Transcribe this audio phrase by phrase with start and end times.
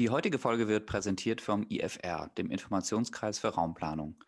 [0.00, 4.24] Die heutige Folge wird präsentiert vom IFR, dem Informationskreis für Raumplanung.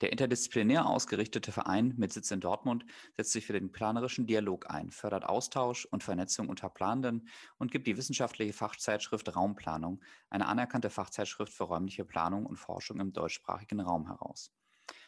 [0.00, 2.86] Der interdisziplinär ausgerichtete Verein mit Sitz in Dortmund
[3.16, 7.28] setzt sich für den planerischen Dialog ein, fördert Austausch und Vernetzung unter Planenden
[7.58, 10.00] und gibt die wissenschaftliche Fachzeitschrift Raumplanung,
[10.30, 14.52] eine anerkannte Fachzeitschrift für räumliche Planung und Forschung im deutschsprachigen Raum heraus.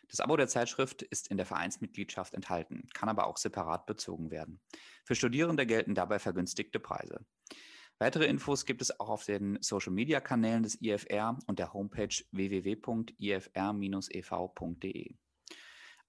[0.09, 4.59] Das Abo der Zeitschrift ist in der Vereinsmitgliedschaft enthalten, kann aber auch separat bezogen werden.
[5.05, 7.25] Für Studierende gelten dabei vergünstigte Preise.
[8.01, 13.17] Weitere Infos gibt es auch auf den Social-Media-Kanälen des IFR und der Homepage www.ifr-ev.de.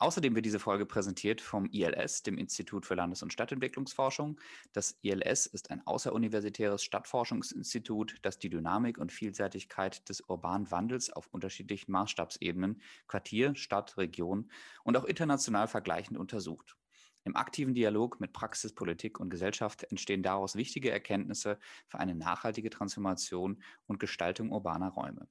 [0.02, 4.40] Außerdem wird diese Folge präsentiert vom ILS, dem Institut für Landes- und Stadtentwicklungsforschung.
[4.72, 11.28] Das ILS ist ein außeruniversitäres Stadtforschungsinstitut, das die Dynamik und Vielseitigkeit des urbanen Wandels auf
[11.32, 14.50] unterschiedlichen Maßstabsebenen, Quartier, Stadt, Region
[14.84, 16.78] und auch international vergleichend untersucht.
[17.26, 22.70] Im aktiven Dialog mit Praxis, Politik und Gesellschaft entstehen daraus wichtige Erkenntnisse für eine nachhaltige
[22.70, 25.28] Transformation und Gestaltung urbaner Räume.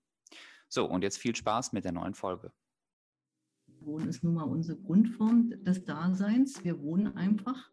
[0.68, 2.52] So, und jetzt viel Spaß mit der neuen Folge.
[3.80, 6.62] Wohnen ist nun mal unsere Grundform des Daseins.
[6.64, 7.70] Wir wohnen einfach.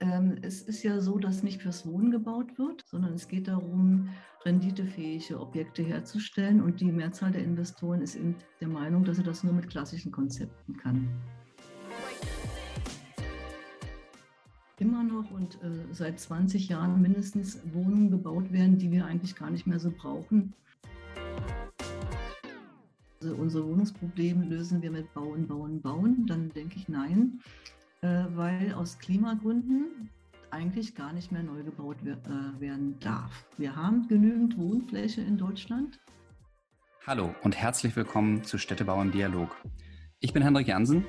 [0.00, 4.08] Ähm, es ist ja so, dass nicht fürs Wohnen gebaut wird, sondern es geht darum,
[4.44, 6.62] renditefähige Objekte herzustellen.
[6.62, 10.10] Und die Mehrzahl der Investoren ist eben der Meinung, dass er das nur mit klassischen
[10.10, 11.08] Konzepten kann.
[14.80, 19.50] Immer noch und äh, seit 20 Jahren mindestens Wohnungen gebaut werden, die wir eigentlich gar
[19.50, 20.54] nicht mehr so brauchen.
[23.22, 26.26] Also unsere Wohnungsprobleme lösen wir mit Bauen, Bauen, Bauen.
[26.26, 27.40] Dann denke ich nein,
[28.00, 30.08] äh, weil aus Klimagründen
[30.50, 33.44] eigentlich gar nicht mehr neu gebaut äh, werden darf.
[33.58, 36.00] Wir haben genügend Wohnfläche in Deutschland.
[37.06, 39.54] Hallo und herzlich willkommen zu Städtebau im Dialog.
[40.20, 41.04] Ich bin Hendrik Jansen.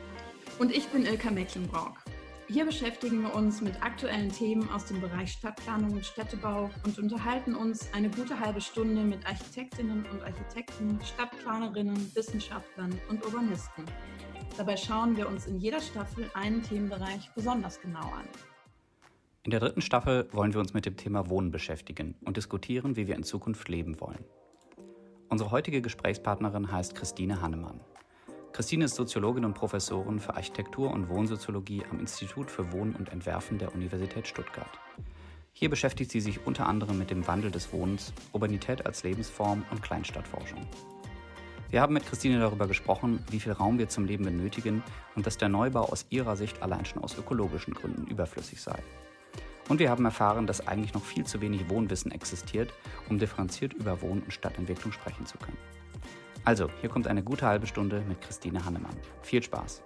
[0.59, 2.03] Und ich bin Ilka Mecklenburg.
[2.51, 7.55] Hier beschäftigen wir uns mit aktuellen Themen aus dem Bereich Stadtplanung und Städtebau und unterhalten
[7.55, 13.85] uns eine gute halbe Stunde mit Architektinnen und Architekten, Stadtplanerinnen, Wissenschaftlern und Urbanisten.
[14.57, 18.27] Dabei schauen wir uns in jeder Staffel einen Themenbereich besonders genau an.
[19.43, 23.07] In der dritten Staffel wollen wir uns mit dem Thema Wohnen beschäftigen und diskutieren, wie
[23.07, 24.25] wir in Zukunft leben wollen.
[25.29, 27.79] Unsere heutige Gesprächspartnerin heißt Christine Hannemann.
[28.53, 33.57] Christine ist Soziologin und Professorin für Architektur und Wohnsoziologie am Institut für Wohnen und Entwerfen
[33.57, 34.77] der Universität Stuttgart.
[35.53, 39.81] Hier beschäftigt sie sich unter anderem mit dem Wandel des Wohnens, Urbanität als Lebensform und
[39.81, 40.59] Kleinstadtforschung.
[41.69, 44.83] Wir haben mit Christine darüber gesprochen, wie viel Raum wir zum Leben benötigen
[45.15, 48.83] und dass der Neubau aus ihrer Sicht allein schon aus ökologischen Gründen überflüssig sei.
[49.69, 52.73] Und wir haben erfahren, dass eigentlich noch viel zu wenig Wohnwissen existiert,
[53.07, 55.57] um differenziert über Wohn- und Stadtentwicklung sprechen zu können.
[56.43, 58.97] Also, hier kommt eine gute halbe Stunde mit Christine Hannemann.
[59.21, 59.83] Viel Spaß.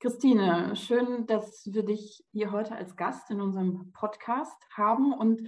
[0.00, 5.12] Christine, schön, dass wir dich hier heute als Gast in unserem Podcast haben.
[5.12, 5.46] Und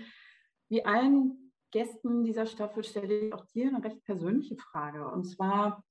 [0.68, 5.08] wie allen Gästen dieser Staffel stelle ich auch dir eine recht persönliche Frage.
[5.08, 5.82] Und zwar,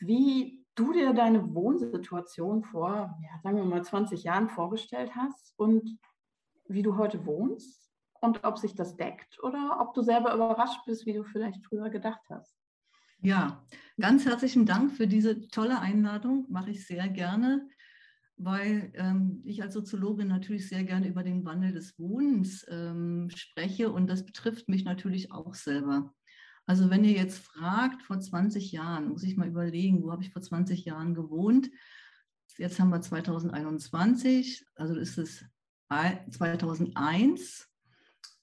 [0.00, 5.96] wie du dir deine Wohnsituation vor, ja, sagen wir mal, 20 Jahren vorgestellt hast und
[6.66, 7.88] wie du heute wohnst
[8.20, 11.88] und ob sich das deckt oder ob du selber überrascht bist, wie du vielleicht früher
[11.88, 12.59] gedacht hast.
[13.22, 13.62] Ja,
[14.00, 16.46] ganz herzlichen Dank für diese tolle Einladung.
[16.48, 17.68] Mache ich sehr gerne,
[18.38, 23.92] weil ähm, ich als Soziologin natürlich sehr gerne über den Wandel des Wohnens ähm, spreche
[23.92, 26.14] und das betrifft mich natürlich auch selber.
[26.64, 30.32] Also wenn ihr jetzt fragt, vor 20 Jahren, muss ich mal überlegen, wo habe ich
[30.32, 31.70] vor 20 Jahren gewohnt?
[32.56, 35.44] Jetzt haben wir 2021, also ist es
[35.90, 37.69] 2001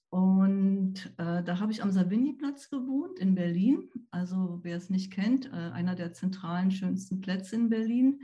[0.09, 3.89] und äh, da habe ich am Savigny-Platz gewohnt in Berlin.
[4.09, 8.21] Also wer es nicht kennt, äh, einer der zentralen, schönsten Plätze in Berlin.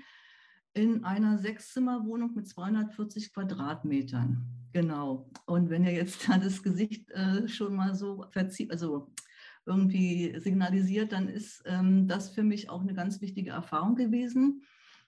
[0.74, 4.46] In einer Sechszimmerwohnung mit 240 Quadratmetern.
[4.72, 5.30] Genau.
[5.46, 9.12] Und wenn ihr jetzt da das Gesicht äh, schon mal so verzieht, also
[9.66, 14.64] irgendwie signalisiert, dann ist ähm, das für mich auch eine ganz wichtige Erfahrung gewesen.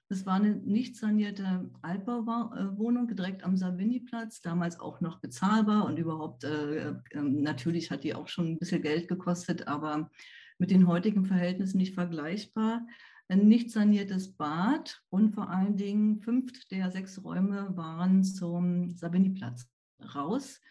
[0.07, 6.43] Es war eine nicht sanierte Altbauwohnung direkt am Savigny-Platz, damals auch noch bezahlbar und überhaupt,
[6.43, 10.11] äh, äh, natürlich hat die auch schon ein bisschen Geld gekostet, aber
[10.59, 12.85] mit den heutigen Verhältnissen nicht vergleichbar.
[13.28, 19.67] Ein nicht saniertes Bad und vor allen Dingen fünf der sechs Räume waren zum Savigny-Platz
[20.13, 20.61] raus.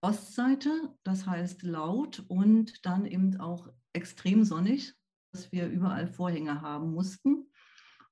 [0.00, 4.94] Ostseite, das heißt laut und dann eben auch extrem sonnig,
[5.30, 7.46] dass wir überall Vorhänge haben mussten.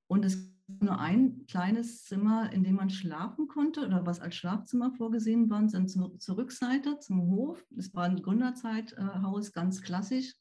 [0.07, 4.91] Und es nur ein kleines Zimmer, in dem man schlafen konnte oder was als Schlafzimmer
[4.91, 7.65] vorgesehen war, dann zur, Rückseite, zum Hof.
[7.77, 10.33] Es war ein Gründerzeithaus, ganz klassisch.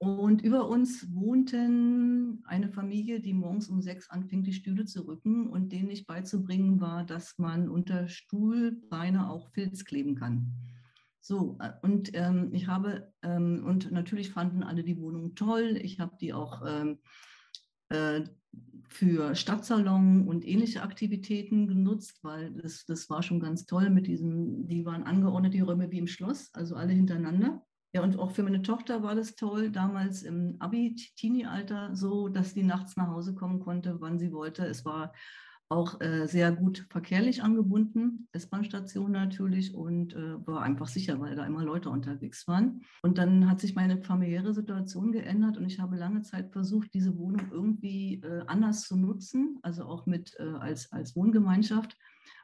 [0.00, 5.48] Und über uns wohnten eine Familie, die morgens um sechs anfing, die Stühle zu rücken
[5.48, 10.54] und denen nicht beizubringen war, dass man unter Stuhlbeine auch Filz kleben kann.
[11.20, 15.78] So, äh, und ähm, ich habe, ähm, und natürlich fanden alle die Wohnung toll.
[15.82, 16.98] Ich habe die auch ähm,
[17.88, 18.22] äh,
[18.88, 24.66] für Stadtsalon und ähnliche Aktivitäten genutzt, weil das, das war schon ganz toll mit diesen,
[24.66, 27.62] die waren angeordnet, die Räume wie im Schloss, also alle hintereinander.
[27.94, 32.62] Ja, und auch für meine Tochter war das toll, damals im Abi-Teenie-Alter so, dass die
[32.62, 34.66] nachts nach Hause kommen konnte, wann sie wollte.
[34.66, 35.12] Es war
[35.70, 41.44] auch äh, sehr gut verkehrlich angebunden, S-Bahn-Station natürlich und äh, war einfach sicher, weil da
[41.44, 42.82] immer Leute unterwegs waren.
[43.02, 47.18] Und dann hat sich meine familiäre Situation geändert und ich habe lange Zeit versucht, diese
[47.18, 51.98] Wohnung irgendwie äh, anders zu nutzen, also auch mit äh, als, als Wohngemeinschaft.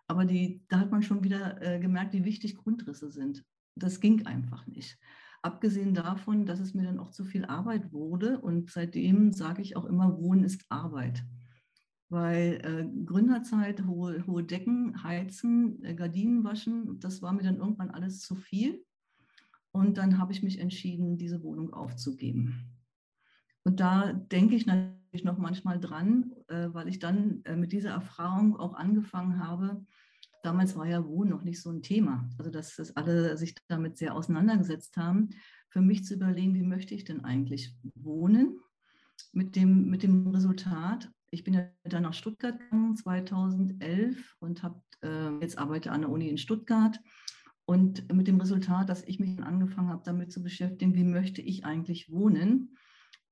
[0.07, 3.43] Aber die, da hat man schon wieder äh, gemerkt, wie wichtig Grundrisse sind.
[3.75, 4.99] Das ging einfach nicht.
[5.41, 9.77] Abgesehen davon, dass es mir dann auch zu viel Arbeit wurde und seitdem sage ich
[9.77, 11.25] auch immer, Wohnen ist Arbeit
[12.09, 17.91] weil äh, Gründerzeit, hohe, hohe Decken, Heizen, äh, Gardinen waschen, das war mir dann irgendwann
[17.91, 18.85] alles zu viel.
[19.73, 22.71] Und dann habe ich mich entschieden, diese Wohnung aufzugeben.
[23.65, 27.91] Und da denke ich natürlich noch manchmal dran, äh, weil ich dann äh, mit dieser
[27.91, 29.85] Erfahrung auch angefangen habe.
[30.43, 32.29] Damals war ja Wohnen noch nicht so ein Thema.
[32.39, 35.31] Also, dass, dass alle sich damit sehr auseinandergesetzt haben.
[35.71, 38.61] Für mich zu überlegen, wie möchte ich denn eigentlich wohnen?
[39.33, 44.81] Mit dem, mit dem Resultat, ich bin ja dann nach Stuttgart gegangen 2011 und habe
[45.03, 47.01] äh, jetzt arbeite an der Uni in Stuttgart
[47.67, 51.65] und mit dem Resultat, dass ich mich angefangen habe, damit zu beschäftigen, wie möchte ich
[51.65, 52.77] eigentlich wohnen.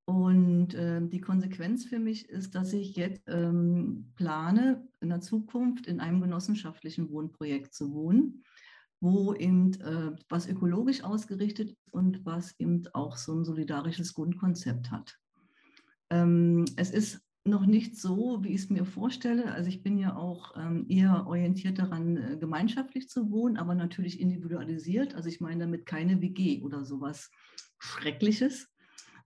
[0.04, 5.86] Und äh, die Konsequenz für mich ist, dass ich jetzt ähm, plane, in der Zukunft
[5.86, 8.42] in einem genossenschaftlichen Wohnprojekt zu wohnen,
[9.00, 14.90] wo eben äh, was ökologisch ausgerichtet ist und was eben auch so ein solidarisches Grundkonzept
[14.90, 15.18] hat.
[16.10, 19.52] Ähm, es ist noch nicht so, wie ich es mir vorstelle.
[19.52, 24.20] Also ich bin ja auch ähm, eher orientiert daran, äh, gemeinschaftlich zu wohnen, aber natürlich
[24.20, 25.14] individualisiert.
[25.14, 27.30] Also ich meine damit keine WG oder sowas
[27.78, 28.68] Schreckliches,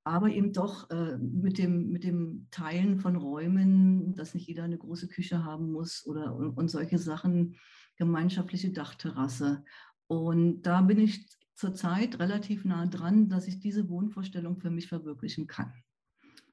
[0.02, 4.78] aber eben doch äh, mit, dem, mit dem Teilen von Räumen, dass nicht jeder eine
[4.78, 7.56] große Küche haben muss oder und, solche Sachen,
[7.96, 9.62] gemeinschaftliche Dachterrasse.
[10.06, 15.46] Und da bin ich zurzeit relativ nah dran, dass ich diese Wohnvorstellung für mich verwirklichen
[15.46, 15.72] kann.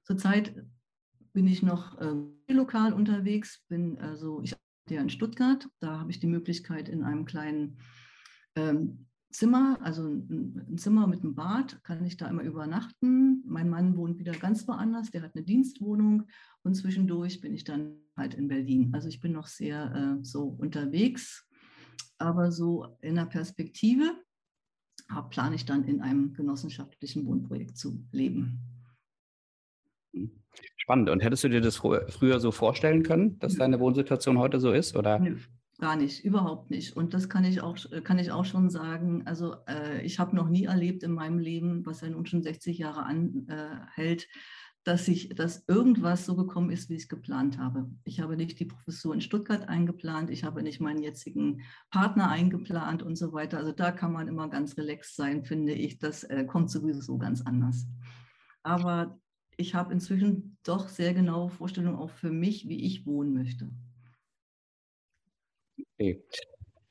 [0.04, 0.54] Zurzeit
[1.33, 4.56] bin ich noch äh, lokal unterwegs, bin also, ich
[4.89, 7.77] ja in Stuttgart, da habe ich die Möglichkeit in einem kleinen
[8.56, 13.44] ähm, Zimmer, also ein, ein, Zimmer mit einem Bad, kann ich da immer übernachten.
[13.47, 16.27] Mein Mann wohnt wieder ganz woanders, der hat eine Dienstwohnung
[16.62, 18.94] und zwischendurch bin ich dann halt in Berlin.
[18.94, 21.47] Also ich bin noch sehr äh, so unterwegs,
[22.19, 24.15] aber so in der Perspektive
[25.29, 28.59] plane ich dann in einem genossenschaftlichen Wohnprojekt zu leben.
[30.83, 31.09] Spannend.
[31.09, 34.97] Und hättest du dir das früher so vorstellen können, dass deine Wohnsituation heute so ist?
[34.97, 35.18] Oder?
[35.18, 35.38] Nö,
[35.80, 36.97] gar nicht, überhaupt nicht.
[36.97, 39.24] Und das kann ich auch, kann ich auch schon sagen.
[39.25, 42.80] Also äh, ich habe noch nie erlebt in meinem Leben, was ja nun schon 60
[42.80, 44.27] Jahre anhält,
[44.83, 47.89] dass ich, dass irgendwas so gekommen ist, wie ich es geplant habe.
[48.03, 53.03] Ich habe nicht die Professur in Stuttgart eingeplant, ich habe nicht meinen jetzigen Partner eingeplant
[53.03, 53.57] und so weiter.
[53.57, 56.00] Also da kann man immer ganz relaxed sein, finde ich.
[56.00, 57.88] Das äh, kommt sowieso ganz anders.
[58.63, 59.18] Aber
[59.57, 63.69] ich habe inzwischen doch sehr genaue Vorstellungen auch für mich, wie ich wohnen möchte.
[65.95, 66.23] Okay.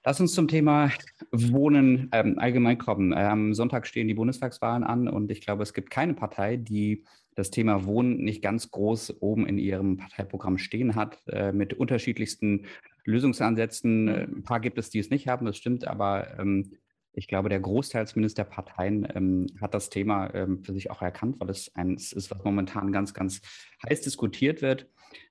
[0.04, 0.90] Lass uns zum Thema
[1.30, 3.12] Wohnen ähm, allgemein kommen.
[3.12, 7.04] Am Sonntag stehen die Bundestagswahlen an und ich glaube, es gibt keine Partei, die
[7.36, 12.66] das Thema Wohnen nicht ganz groß oben in ihrem Parteiprogramm stehen hat, äh, mit unterschiedlichsten
[13.04, 14.08] Lösungsansätzen.
[14.08, 16.72] Ein paar gibt es, die es nicht haben, das stimmt, aber ähm,
[17.12, 21.02] ich glaube, der Großteil zumindest der Parteien ähm, hat das Thema ähm, für sich auch
[21.02, 23.40] erkannt, weil es eins ist, was momentan ganz, ganz
[23.86, 24.88] heiß diskutiert wird.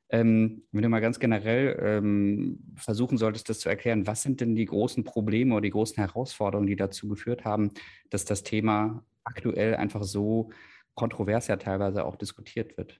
[0.09, 4.55] Ähm, wenn du mal ganz generell ähm, versuchen solltest, das zu erklären, was sind denn
[4.55, 7.71] die großen Probleme oder die großen Herausforderungen, die dazu geführt haben,
[8.09, 10.49] dass das Thema aktuell einfach so
[10.95, 12.99] kontrovers ja teilweise auch diskutiert wird?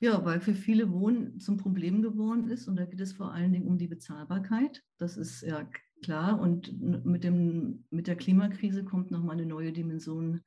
[0.00, 3.52] Ja, weil für viele Wohnen zum Problem geworden ist und da geht es vor allen
[3.52, 4.84] Dingen um die Bezahlbarkeit.
[4.98, 5.68] Das ist ja
[6.02, 6.40] klar.
[6.40, 10.42] Und mit, dem, mit der Klimakrise kommt nochmal eine neue Dimension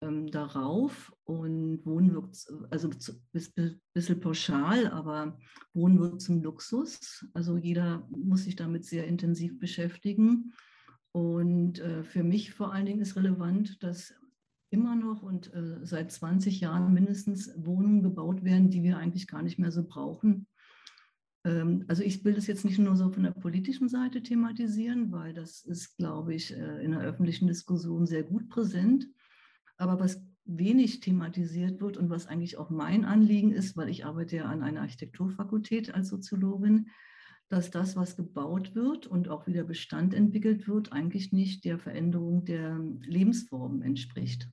[0.00, 1.12] ähm, darauf.
[1.24, 2.36] Und Wohnen wird,
[2.70, 5.38] also ein bisschen pauschal, aber
[5.72, 7.26] Wohnen wird zum Luxus.
[7.34, 10.52] Also jeder muss sich damit sehr intensiv beschäftigen.
[11.12, 14.14] Und äh, für mich vor allen Dingen ist relevant, dass
[14.70, 19.42] immer noch und äh, seit 20 Jahren mindestens Wohnungen gebaut werden, die wir eigentlich gar
[19.42, 20.48] nicht mehr so brauchen.
[21.44, 25.32] Ähm, also ich will das jetzt nicht nur so von der politischen Seite thematisieren, weil
[25.32, 29.08] das ist, glaube ich, äh, in der öffentlichen Diskussion sehr gut präsent.
[29.76, 34.36] Aber was wenig thematisiert wird und was eigentlich auch mein Anliegen ist, weil ich arbeite
[34.36, 36.88] ja an einer Architekturfakultät als Soziologin,
[37.48, 42.44] dass das, was gebaut wird und auch wieder Bestand entwickelt wird, eigentlich nicht der Veränderung
[42.44, 44.48] der Lebensformen entspricht.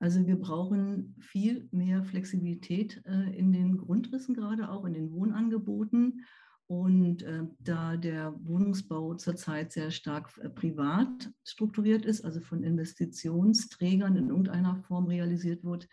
[0.00, 6.24] Also wir brauchen viel mehr Flexibilität äh, in den Grundrissen, gerade auch in den Wohnangeboten.
[6.66, 14.16] Und äh, da der Wohnungsbau zurzeit sehr stark äh, privat strukturiert ist, also von Investitionsträgern
[14.16, 15.86] in irgendeiner Form realisiert wird,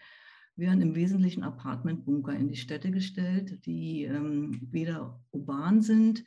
[0.55, 6.23] werden im Wesentlichen Apartmentbunker in die Städte gestellt, die ähm, weder urban sind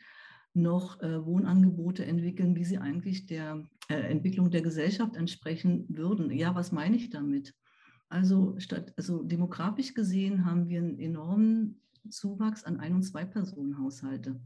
[0.53, 6.31] noch äh, Wohnangebote entwickeln, wie sie eigentlich der äh, Entwicklung der Gesellschaft entsprechen würden.
[6.31, 7.55] Ja, was meine ich damit?
[8.11, 14.41] Also, statt, also demografisch gesehen haben wir einen enormen Zuwachs an Ein- und Zwei-Personen-Haushalte.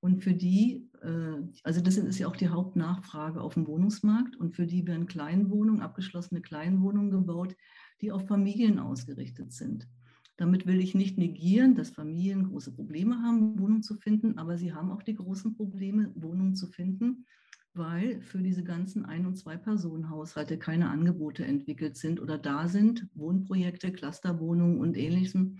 [0.00, 4.54] Und für die, äh, also das ist ja auch die Hauptnachfrage auf dem Wohnungsmarkt, und
[4.54, 7.56] für die werden Kleinwohnungen, abgeschlossene Kleinwohnungen gebaut,
[8.02, 9.88] die auf Familien ausgerichtet sind.
[10.36, 14.74] Damit will ich nicht negieren, dass Familien große Probleme haben, Wohnungen zu finden, aber sie
[14.74, 17.26] haben auch die großen Probleme, Wohnungen zu finden,
[17.74, 23.92] weil für diese ganzen Ein- und Zwei-Personen-Haushalte keine Angebote entwickelt sind oder da sind, Wohnprojekte,
[23.92, 25.58] Clusterwohnungen und ähnlichem,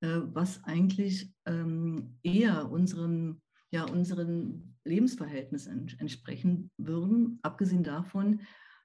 [0.00, 8.40] äh, was eigentlich ähm, eher unseren, ja, unseren Lebensverhältnissen entsprechen würden, abgesehen davon,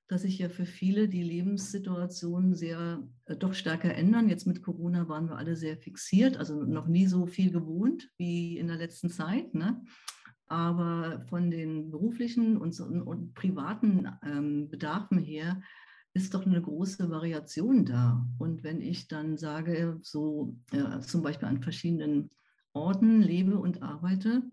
[0.07, 4.27] dass sich ja für viele die Lebenssituation sehr äh, doch stärker ändern.
[4.27, 8.57] Jetzt mit Corona waren wir alle sehr fixiert, also noch nie so viel gewohnt wie
[8.57, 9.53] in der letzten Zeit.
[9.53, 9.81] Ne?
[10.51, 15.61] Aber von den beruflichen und, und privaten ähm, Bedarfen her
[16.13, 18.27] ist doch eine große Variation da.
[18.37, 22.31] Und wenn ich dann sage, so äh, zum Beispiel an verschiedenen
[22.73, 24.43] Orten lebe und arbeite,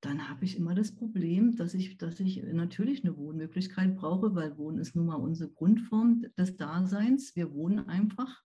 [0.00, 4.56] dann habe ich immer das Problem, dass ich, dass ich natürlich eine Wohnmöglichkeit brauche, weil
[4.56, 7.34] Wohnen ist nun mal unsere Grundform des Daseins.
[7.34, 8.44] Wir wohnen einfach.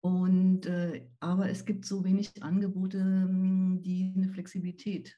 [0.00, 5.16] Und, äh, aber es gibt so wenig Angebote, hm, die eine Flexibilität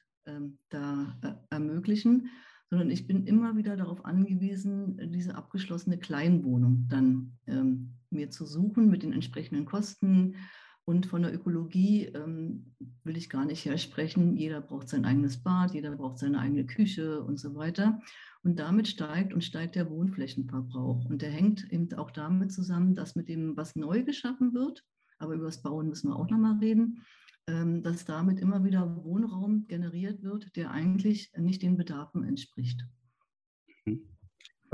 [0.69, 2.29] da äh, ermöglichen,
[2.69, 8.89] sondern ich bin immer wieder darauf angewiesen, diese abgeschlossene Kleinwohnung dann ähm, mir zu suchen
[8.89, 10.35] mit den entsprechenden Kosten,
[10.85, 14.35] und von der Ökologie ähm, will ich gar nicht hersprechen.
[14.35, 18.01] Jeder braucht sein eigenes Bad, jeder braucht seine eigene Küche und so weiter.
[18.43, 21.05] Und damit steigt und steigt der Wohnflächenverbrauch.
[21.05, 24.83] Und der hängt eben auch damit zusammen, dass mit dem, was neu geschaffen wird,
[25.19, 27.01] aber über das Bauen müssen wir auch nochmal reden, ähm,
[27.45, 32.85] dass damit immer wieder Wohnraum generiert wird, der eigentlich nicht den Bedarfen entspricht.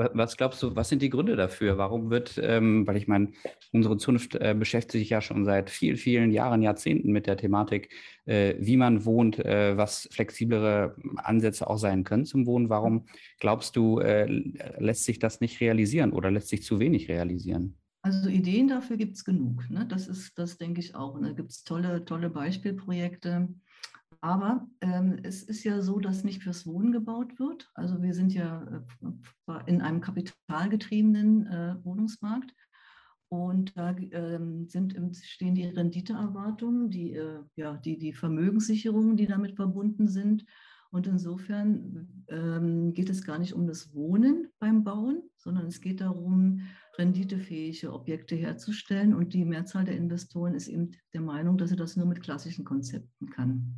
[0.01, 1.77] Was glaubst du, was sind die Gründe dafür?
[1.77, 3.33] Warum wird, ähm, weil ich meine,
[3.73, 7.93] unsere Zunft äh, beschäftigt sich ja schon seit vielen, vielen Jahren, Jahrzehnten mit der Thematik,
[8.25, 12.69] äh, wie man wohnt, äh, was flexiblere Ansätze auch sein können zum Wohnen.
[12.69, 13.07] Warum
[13.39, 17.78] glaubst du, lässt sich das nicht realisieren oder lässt sich zu wenig realisieren?
[18.01, 19.69] Also Ideen dafür gibt es genug.
[19.69, 19.85] Ne?
[19.85, 21.19] Das ist, das denke ich auch.
[21.19, 23.49] Da gibt es tolle, tolle Beispielprojekte.
[24.21, 27.69] Aber ähm, es ist ja so, dass nicht fürs Wohnen gebaut wird.
[27.73, 28.83] Also wir sind ja
[29.47, 32.53] äh, in einem kapitalgetriebenen äh, Wohnungsmarkt.
[33.31, 39.55] Und da ähm, sind, stehen die Renditeerwartungen, die, äh, ja, die, die Vermögenssicherungen, die damit
[39.55, 40.45] verbunden sind.
[40.91, 46.01] Und insofern ähm, geht es gar nicht um das Wohnen beim Bauen, sondern es geht
[46.01, 46.61] darum,
[46.99, 49.15] renditefähige Objekte herzustellen.
[49.15, 52.65] Und die Mehrzahl der Investoren ist eben der Meinung, dass sie das nur mit klassischen
[52.65, 53.75] Konzepten kann.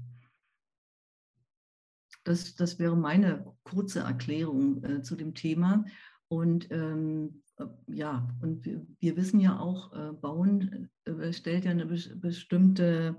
[2.24, 5.86] Das, das wäre meine kurze Erklärung äh, zu dem Thema.
[6.28, 11.72] Und ähm, äh, ja, und wir, wir, wissen ja auch, äh, Bauen äh, stellt ja
[11.72, 13.18] eine be bestimmte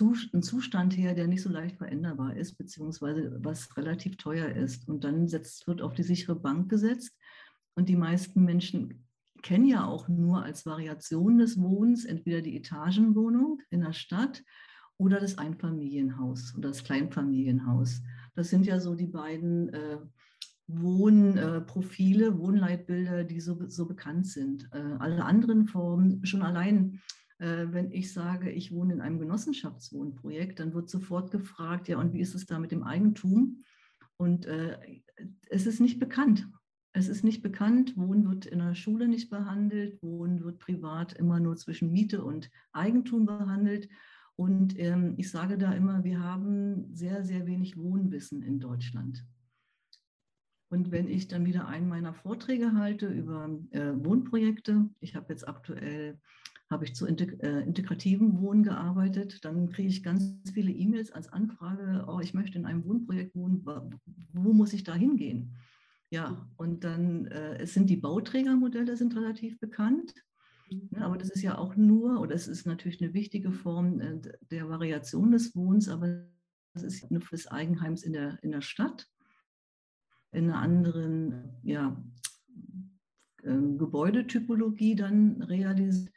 [0.00, 4.86] einen Zustand her, der nicht so leicht veränderbar ist, beziehungsweise was relativ teuer ist.
[4.86, 7.16] Und dann setzt, wird auf die sichere Bank gesetzt.
[7.74, 9.07] Und die meisten Menschen
[9.42, 14.42] kennen ja auch nur als Variation des Wohnens entweder die Etagenwohnung in der Stadt
[14.96, 18.02] oder das Einfamilienhaus oder das Kleinfamilienhaus.
[18.34, 19.98] Das sind ja so die beiden äh,
[20.66, 24.68] Wohnprofile, äh, Wohnleitbilder, die so, so bekannt sind.
[24.72, 27.00] Äh, alle anderen Formen, schon allein,
[27.38, 32.12] äh, wenn ich sage, ich wohne in einem Genossenschaftswohnprojekt, dann wird sofort gefragt, ja, und
[32.12, 33.58] wie ist es da mit dem Eigentum?
[34.16, 34.76] Und äh,
[35.48, 36.48] es ist nicht bekannt.
[36.92, 41.38] Es ist nicht bekannt, Wohnen wird in der Schule nicht behandelt, Wohnen wird privat immer
[41.38, 43.88] nur zwischen Miete und Eigentum behandelt.
[44.36, 49.24] Und ähm, ich sage da immer, wir haben sehr, sehr wenig Wohnwissen in Deutschland.
[50.70, 55.48] Und wenn ich dann wieder einen meiner Vorträge halte über äh, Wohnprojekte, ich habe jetzt
[55.48, 56.20] aktuell,
[56.70, 61.32] habe ich zu integ äh, integrativen Wohnen gearbeitet, dann kriege ich ganz viele E-Mails als
[61.32, 63.64] Anfrage, oh, ich möchte in einem Wohnprojekt wohnen,
[64.34, 65.56] wo muss ich da hingehen?
[66.10, 70.14] Ja, und dann, äh, es sind die Bauträgermodelle sind relativ bekannt.
[70.70, 74.20] Ne, aber das ist ja auch nur, oder es ist natürlich eine wichtige Form äh,
[74.50, 76.26] der Variation des Wohnens, aber
[76.74, 79.08] das ist des Eigenheims in der, in der Stadt,
[80.32, 82.02] in einer anderen ja,
[83.44, 86.12] ähm, Gebäudetypologie dann realisiert.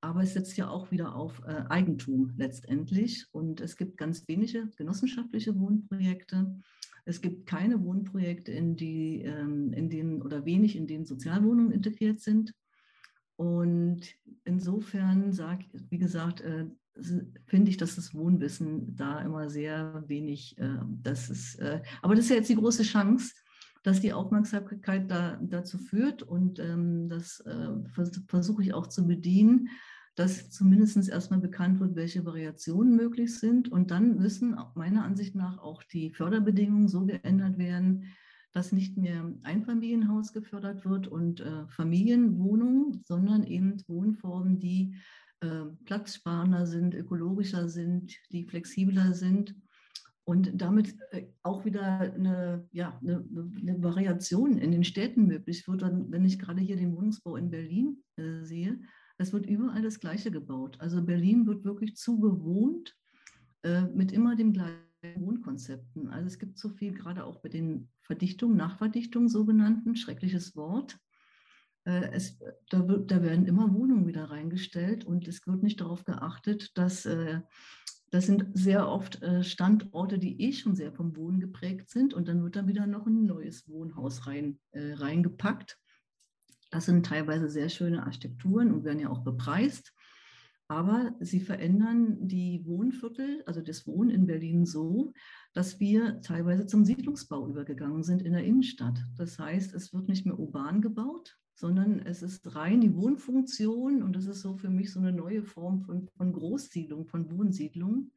[0.00, 3.26] Aber es setzt ja auch wieder auf äh, Eigentum letztendlich.
[3.30, 6.60] Und es gibt ganz wenige genossenschaftliche Wohnprojekte.
[7.04, 12.20] Es gibt keine Wohnprojekte, in, die, ähm, in denen oder wenig, in denen Sozialwohnungen integriert
[12.20, 12.54] sind.
[13.36, 14.02] Und
[14.44, 16.66] insofern sage wie gesagt, äh,
[17.46, 22.26] finde ich, dass das Wohnwissen da immer sehr wenig, äh, das ist, äh, aber das
[22.26, 23.34] ist ja jetzt die große Chance,
[23.82, 27.68] dass die Aufmerksamkeit da, dazu führt und ähm, das äh,
[28.28, 29.68] versuche ich auch zu bedienen,
[30.14, 33.70] dass zumindest erstmal bekannt wird, welche Variationen möglich sind.
[33.70, 38.04] Und dann müssen meiner Ansicht nach auch die Förderbedingungen so geändert werden,
[38.52, 44.96] dass nicht mehr Einfamilienhaus gefördert wird und äh, Familienwohnungen, sondern eben Wohnformen, die
[45.40, 49.56] äh, platzsparender sind, ökologischer sind, die flexibler sind
[50.24, 53.24] und damit äh, auch wieder eine, ja, eine,
[53.60, 55.82] eine, Variation in den Städten möglich wird.
[55.82, 58.78] Wenn ich gerade hier den Wohnungsbau in Berlin äh, sehe,
[59.22, 60.76] es wird überall das Gleiche gebaut.
[60.80, 62.96] Also Berlin wird wirklich zu bewohnt
[63.62, 64.82] äh, mit immer dem gleichen
[65.16, 66.08] Wohnkonzepten.
[66.08, 70.98] Also es gibt so viel, gerade auch bei den Verdichtungen, Nachverdichtungen sogenannten, schreckliches Wort.
[71.84, 72.38] Äh, es,
[72.70, 77.06] da, wird, da, werden immer Wohnungen wieder reingestellt und es wird nicht darauf geachtet, dass
[77.06, 77.40] äh,
[78.10, 82.28] das sind sehr oft äh, Standorte, die eh schon sehr vom Wohnen geprägt sind und
[82.28, 85.78] dann wird da wieder noch ein neues Wohnhaus rein, äh, reingepackt.
[86.72, 89.92] Das sind teilweise sehr schöne Architekturen und werden ja auch bepreist.
[90.68, 95.12] Aber sie verändern die Wohnviertel, also das Wohnen in Berlin so,
[95.52, 98.98] dass wir teilweise zum Siedlungsbau übergegangen sind in der Innenstadt.
[99.18, 104.16] Das heißt, es wird nicht mehr urban gebaut, sondern es ist rein die Wohnfunktion und
[104.16, 108.12] das ist so für mich so eine neue Form von, von Großsiedlung, von Wohnsiedlung.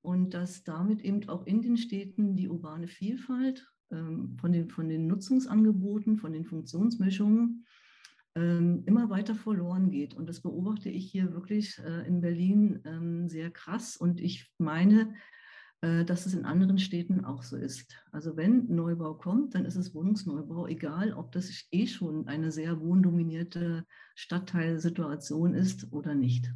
[0.00, 4.88] Und dass damit eben auch in den Städten die urbane Vielfalt ähm, von, den, von
[4.88, 7.66] den Nutzungsangeboten, von den Funktionsmischungen
[8.34, 10.14] immer weiter verloren geht.
[10.14, 13.96] Und das beobachte ich hier wirklich äh, in Berlin ähm, sehr krass.
[13.96, 15.14] Und ich meine,
[15.82, 17.96] äh, dass es in anderen Städten auch so ist.
[18.12, 22.80] Also wenn Neubau kommt, dann ist es Wohnungsneubau, egal ob das eh schon eine sehr
[22.80, 26.52] wohndominierte Stadtteilsituation ist oder nicht.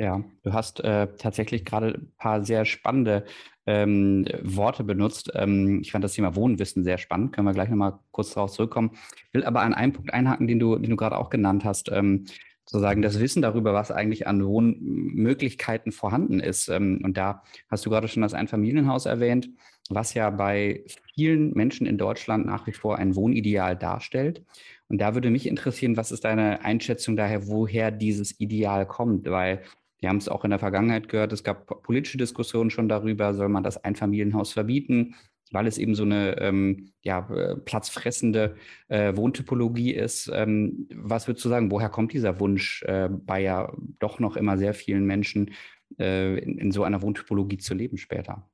[0.00, 3.26] Ja, du hast äh, tatsächlich gerade ein paar sehr spannende
[3.66, 5.30] ähm, Worte benutzt.
[5.34, 7.34] Ähm, ich fand das Thema Wohnwissen sehr spannend.
[7.34, 8.92] Können wir gleich nochmal kurz darauf zurückkommen.
[8.94, 11.92] Ich will aber an einen Punkt einhaken, den du, den du gerade auch genannt hast.
[11.92, 12.24] Ähm,
[12.64, 16.70] sozusagen das Wissen darüber, was eigentlich an Wohnmöglichkeiten vorhanden ist.
[16.70, 19.50] Ähm, und da hast du gerade schon das Einfamilienhaus erwähnt,
[19.90, 20.82] was ja bei
[21.14, 24.46] vielen Menschen in Deutschland nach wie vor ein Wohnideal darstellt.
[24.88, 29.28] Und da würde mich interessieren, was ist deine Einschätzung daher, woher dieses Ideal kommt?
[29.30, 29.62] Weil
[30.00, 33.48] wir haben es auch in der Vergangenheit gehört, es gab politische Diskussionen schon darüber, soll
[33.48, 35.14] man das Einfamilienhaus verbieten,
[35.52, 38.56] weil es eben so eine ähm, ja, äh, platzfressende
[38.88, 40.30] äh, Wohntypologie ist.
[40.32, 44.58] Ähm, was würdest du sagen, woher kommt dieser Wunsch äh, bei ja doch noch immer
[44.58, 45.50] sehr vielen Menschen
[45.98, 48.48] äh, in, in, so einer Wohntypologie zu leben später?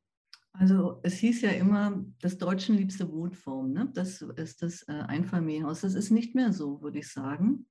[0.52, 3.90] Also es hieß ja immer, das Deutschen liebste Wohnform, ne?
[3.92, 5.82] das ist das äh, Einfamilienhaus.
[5.82, 7.66] Das ist nicht mehr so, würde ich sagen.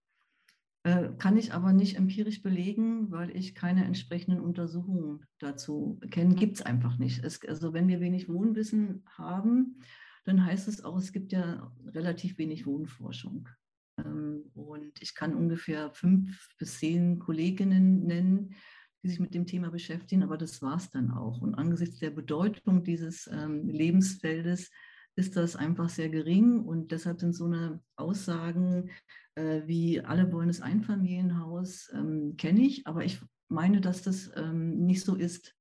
[0.85, 6.35] Äh, kann ich aber nicht empirisch belegen, weil ich keine entsprechenden Untersuchungen dazu kenne.
[6.35, 7.23] Gibt es einfach nicht.
[7.23, 9.79] Es, also wenn wir wenig Wohnwissen haben,
[10.25, 13.49] dann heißt es auch, es gibt ja relativ wenig Wohnforschung.
[13.97, 18.53] Ähm, und ich kann ungefähr fünf bis zehn Kolleginnen nennen,
[19.01, 21.41] die sich mit dem Thema beschäftigen, aber das war es dann auch.
[21.41, 24.69] Und angesichts der Bedeutung dieses ähm, Lebensfeldes
[25.15, 28.89] ist das einfach sehr gering und deshalb sind so eine Aussagen
[29.35, 34.85] äh, wie alle wollen das Einfamilienhaus, ähm, kenne ich, aber ich meine, dass das ähm,
[34.85, 35.55] nicht so ist.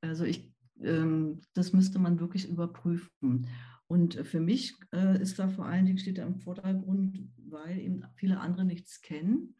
[0.00, 0.52] Also ich,
[0.82, 3.46] ähm, das müsste man wirklich überprüfen.
[3.86, 8.04] Und für mich äh, ist da vor allen Dingen steht da im Vordergrund, weil eben
[8.14, 9.54] viele andere nichts kennen,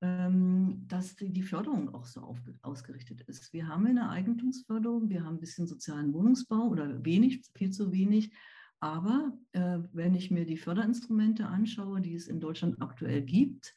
[0.00, 3.52] dass die, die, Förderung auch so auf, ausgerichtet ist.
[3.52, 8.32] Wir haben eine Eigentumsförderung, wir haben ein bisschen sozialen Wohnungsbau oder wenig, viel zu wenig.
[8.80, 13.76] Aber äh, wenn ich mir die Förderinstrumente anschaue, die es in Deutschland aktuell gibt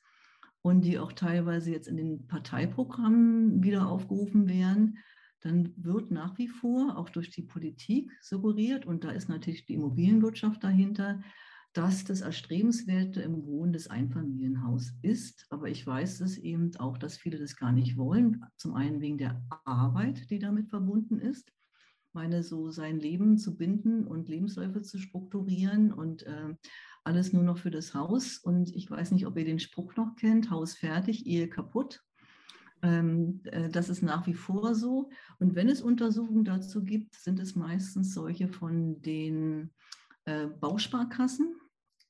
[0.61, 4.97] und die auch teilweise jetzt in den Parteiprogrammen wieder aufgerufen werden,
[5.41, 9.73] dann wird nach wie vor auch durch die Politik suggeriert, und da ist natürlich die
[9.73, 11.21] Immobilienwirtschaft dahinter,
[11.73, 15.45] dass das Erstrebenswerte im Wohnen des Einfamilienhaus ist.
[15.49, 18.45] Aber ich weiß es eben auch, dass viele das gar nicht wollen.
[18.57, 21.51] Zum einen wegen der Arbeit, die damit verbunden ist
[22.13, 26.55] meine, so sein Leben zu binden und Lebensläufe zu strukturieren und äh,
[27.03, 28.37] alles nur noch für das Haus.
[28.37, 32.01] Und ich weiß nicht, ob ihr den Spruch noch kennt, Haus fertig, Ehe kaputt.
[32.81, 35.09] Ähm, äh, das ist nach wie vor so.
[35.39, 39.71] Und wenn es Untersuchungen dazu gibt, sind es meistens solche von den
[40.25, 41.55] äh, Bausparkassen.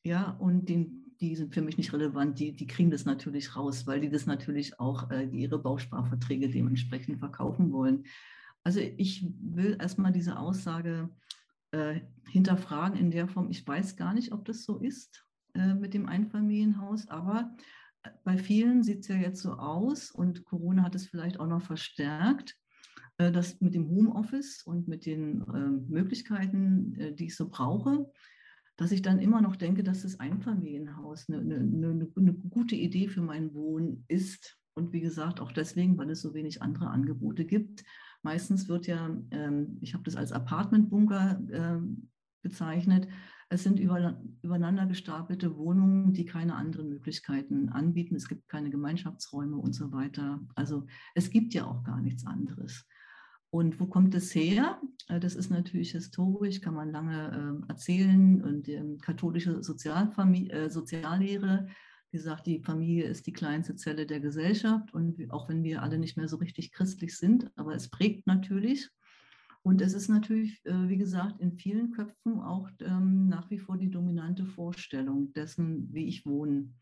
[0.04, 2.40] Ja, und den, die sind für mich nicht relevant.
[2.40, 7.20] Die, die kriegen das natürlich raus, weil die das natürlich auch äh, ihre Bausparverträge dementsprechend
[7.20, 8.04] verkaufen wollen.
[8.64, 11.10] Also ich will erstmal diese Aussage
[11.72, 15.94] äh, hinterfragen in der Form, ich weiß gar nicht, ob das so ist äh, mit
[15.94, 17.56] dem Einfamilienhaus, aber
[18.24, 21.62] bei vielen sieht es ja jetzt so aus und Corona hat es vielleicht auch noch
[21.62, 22.58] verstärkt,
[23.18, 28.12] äh, dass mit dem Homeoffice und mit den äh, Möglichkeiten, äh, die ich so brauche,
[28.76, 33.08] dass ich dann immer noch denke, dass das Einfamilienhaus eine, eine, eine, eine gute Idee
[33.08, 34.58] für mein Wohnen ist.
[34.76, 37.84] Und wie gesagt, auch deswegen, weil es so wenig andere Angebote gibt.
[38.24, 41.80] Meistens wird ja, ähm, ich habe das als Apartmentbunker äh,
[42.42, 43.08] bezeichnet,
[43.54, 48.16] es sind übereinander gestapelte Wohnungen, die keine anderen Möglichkeiten anbieten.
[48.16, 50.42] Es gibt keine Gemeinschaftsräume und so weiter.
[50.56, 52.88] Also es gibt ja auch gar nichts anderes.
[53.54, 54.82] Und wo kommt es her?
[55.10, 58.44] Äh, das ist natürlich historisch, kann man lange äh, erzählen.
[58.44, 61.68] Und die katholische äh, Soziallehre,
[62.12, 64.92] die sagt, die Familie ist die kleinste Zelle der Gesellschaft.
[64.92, 68.90] Und auch wenn wir alle nicht mehr so richtig christlich sind, aber es prägt natürlich.
[69.62, 73.78] Und es ist natürlich, äh, wie gesagt, in vielen Köpfen auch ähm, nach wie vor
[73.78, 76.80] die dominante Vorstellung dessen, wie ich wohnen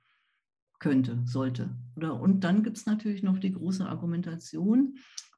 [0.79, 1.75] könnte, sollte.
[1.95, 4.95] und dann gibt es natürlich noch die große Argumentation,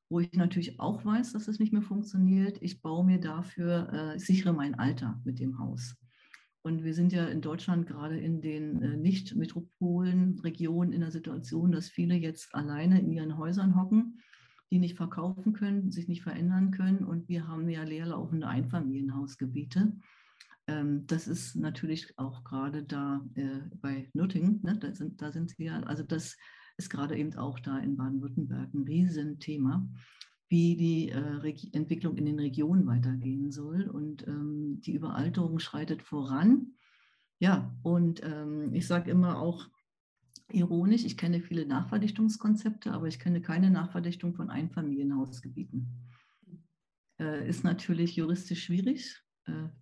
[0.09, 2.57] wo ich natürlich auch weiß, dass es nicht mehr funktioniert.
[2.61, 5.95] Ich baue mir dafür, äh, ich sichere mein Alter mit dem Haus.
[6.61, 11.71] Und wir sind ja in Deutschland gerade in den äh, Nicht-Metropolen, Regionen in der Situation,
[11.71, 14.19] dass viele jetzt alleine in ihren Häusern hocken
[14.73, 17.05] die nicht verkaufen können, sich nicht verändern können.
[17.05, 19.93] Und wir haben ja leerlaufende Einfamilienhausgebiete.
[20.65, 25.51] Ähm, das ist natürlich auch gerade da äh, bei Nürtingen, ne, da, sind, da sind
[25.51, 26.35] sie ja, also das
[26.77, 29.87] ist gerade eben auch da in Baden-Württemberg ein Riesenthema,
[30.49, 33.83] wie die äh, Entwicklung in den Regionen weitergehen soll.
[33.83, 36.73] Und ähm, die Überalterung schreitet voran.
[37.39, 39.67] Ja, und ähm, ich sage immer auch,
[40.51, 45.87] ironisch, ich kenne viele Nachverdichtungskonzepte, aber ich kenne keine Nachverdichtung von Einfamilienhausgebieten.
[47.19, 49.23] Äh, ist natürlich juristisch schwierig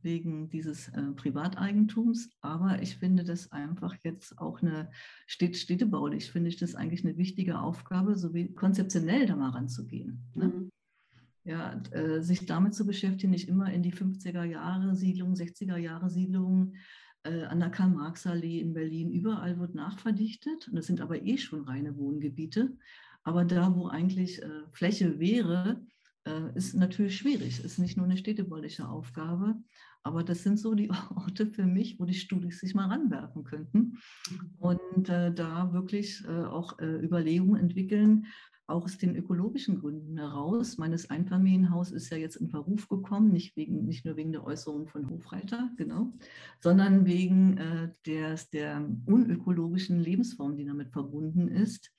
[0.01, 4.89] wegen dieses äh, Privateigentums, aber ich finde das einfach jetzt auch eine
[5.27, 10.23] Städt städtebaulich, finde ich das eigentlich eine wichtige Aufgabe, so wie konzeptionell da mal ranzugehen.
[10.33, 10.47] Ne?
[10.47, 10.69] Mhm.
[11.43, 16.09] Ja, äh, sich damit zu beschäftigen, nicht immer in die 50er Jahre Siedlung, 60er Jahre
[16.09, 16.73] Siedlung
[17.23, 20.67] äh, an der Karl-Marx-Allee in Berlin, überall wird nachverdichtet.
[20.67, 22.77] Und das sind aber eh schon reine Wohngebiete.
[23.23, 26.00] Aber da, wo eigentlich äh, Fläche wäre, äh,
[26.55, 27.63] ist natürlich schwierig.
[27.63, 29.55] Ist nicht nur eine städtebauliche Aufgabe.
[30.03, 33.97] Aber das sind so die Orte für mich, wo die Studis sich mal ranwerfen könnten
[34.59, 38.25] und äh, da wirklich äh, auch äh, Überlegungen entwickeln,
[38.67, 40.77] auch aus den ökologischen Gründen heraus.
[40.77, 44.87] Meines Einfamilienhaus ist ja jetzt in Verruf gekommen, nicht, wegen, nicht nur wegen der Äußerungen
[44.87, 46.13] von Hofreiter, genau,
[46.61, 51.91] sondern wegen äh, der, der unökologischen Lebensform, die damit verbunden ist.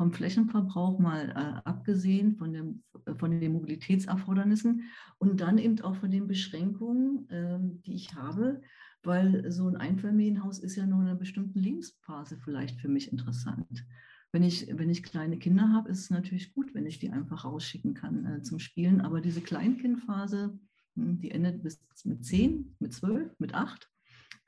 [0.00, 2.82] Vom Flächenverbrauch mal äh, abgesehen, von, dem,
[3.18, 4.84] von den Mobilitätserfordernissen
[5.18, 8.62] und dann eben auch von den Beschränkungen, äh, die ich habe,
[9.02, 13.84] weil so ein Einfamilienhaus ist ja nur in einer bestimmten Lebensphase vielleicht für mich interessant.
[14.32, 17.44] Wenn ich, wenn ich kleine Kinder habe, ist es natürlich gut, wenn ich die einfach
[17.44, 19.02] rausschicken kann äh, zum Spielen.
[19.02, 20.58] Aber diese Kleinkindphase,
[20.96, 23.89] hm, die endet bis mit zehn, mit zwölf, mit acht.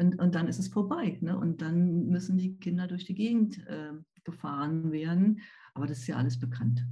[0.02, 1.18] Und, und dann ist es vorbei.
[1.20, 1.38] Ne?
[1.38, 3.92] Und dann müssen die Kinder durch die Gegend äh,
[4.24, 5.40] gefahren werden.
[5.74, 6.84] Aber das ist ja alles bekannt.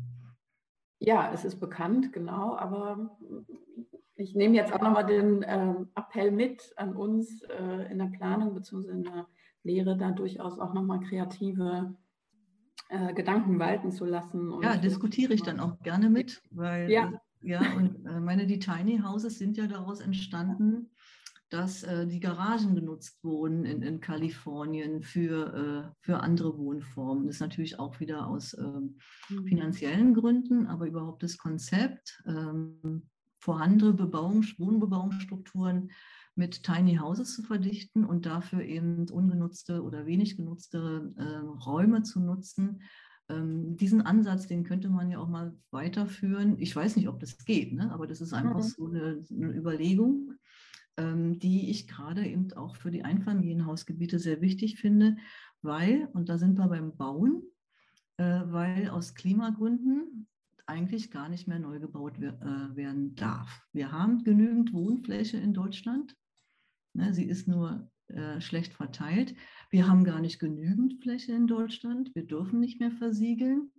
[1.01, 2.57] Ja, es ist bekannt, genau.
[2.57, 3.19] Aber
[4.15, 8.55] ich nehme jetzt auch nochmal den äh, Appell mit an uns äh, in der Planung
[8.55, 8.91] bzw.
[8.91, 9.27] in der
[9.63, 11.95] Lehre, da durchaus auch nochmal kreative
[12.91, 14.53] äh, Gedanken walten zu lassen.
[14.63, 18.99] ja, diskutiere ich dann auch gerne mit, weil ja, ja und äh, meine, die Tiny
[18.99, 20.91] Houses sind ja daraus entstanden,
[21.51, 27.27] dass äh, die Garagen genutzt wurden in, in Kalifornien für, äh, für andere Wohnformen.
[27.27, 28.97] Das ist natürlich auch wieder aus ähm,
[29.29, 29.47] mhm.
[29.47, 33.09] finanziellen Gründen, aber überhaupt das Konzept, ähm,
[33.41, 35.91] vorhandene Bebauung, Wohnbebauungsstrukturen
[36.37, 41.37] mit Tiny Houses zu verdichten und dafür eben ungenutzte oder wenig genutzte äh,
[41.67, 42.83] Räume zu nutzen.
[43.29, 46.57] Ähm, diesen Ansatz, den könnte man ja auch mal weiterführen.
[46.59, 47.91] Ich weiß nicht, ob das geht, ne?
[47.93, 48.63] aber das ist einfach mhm.
[48.63, 50.35] so eine, eine Überlegung,
[51.01, 55.17] die ich gerade eben auch für die Einfamilienhausgebiete sehr wichtig finde,
[55.63, 57.43] weil, und da sind wir beim Bauen,
[58.17, 60.27] äh, weil aus Klimagründen
[60.67, 63.63] eigentlich gar nicht mehr neu gebaut äh, werden darf.
[63.73, 66.17] Wir haben genügend Wohnfläche in Deutschland.
[66.93, 69.35] Ne, sie ist nur äh, schlecht verteilt.
[69.71, 72.15] Wir haben gar nicht genügend Fläche in Deutschland.
[72.15, 73.73] Wir dürfen nicht mehr versiegeln.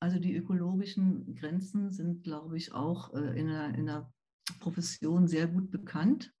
[0.00, 4.12] Also die ökologischen Grenzen sind, glaube ich, auch in, der, in der
[4.60, 6.33] Profession sehr gut bekannt.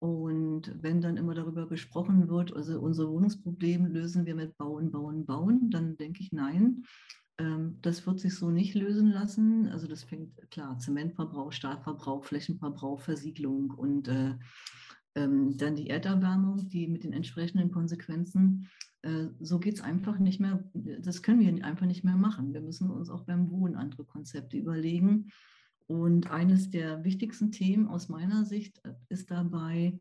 [0.00, 5.26] Und wenn dann immer darüber gesprochen wird, also unser Wohnungsproblem lösen wir mit Bauen, Bauen,
[5.26, 6.84] Bauen, dann denke ich, nein,
[7.38, 9.68] ähm, das wird sich so nicht lösen lassen.
[9.68, 14.36] Also das fängt klar, Zementverbrauch, Stahlverbrauch, Flächenverbrauch, Versiegelung und äh,
[15.16, 18.68] ähm, dann die Erderwärmung, die mit den entsprechenden Konsequenzen.
[19.02, 22.54] Äh, so geht es einfach nicht mehr, das können wir einfach nicht mehr machen.
[22.54, 25.30] Wir müssen uns auch beim Wohnen andere Konzepte überlegen.
[25.90, 29.98] Und eines der wichtigsten Themen aus meiner Sicht äh, ist dabei,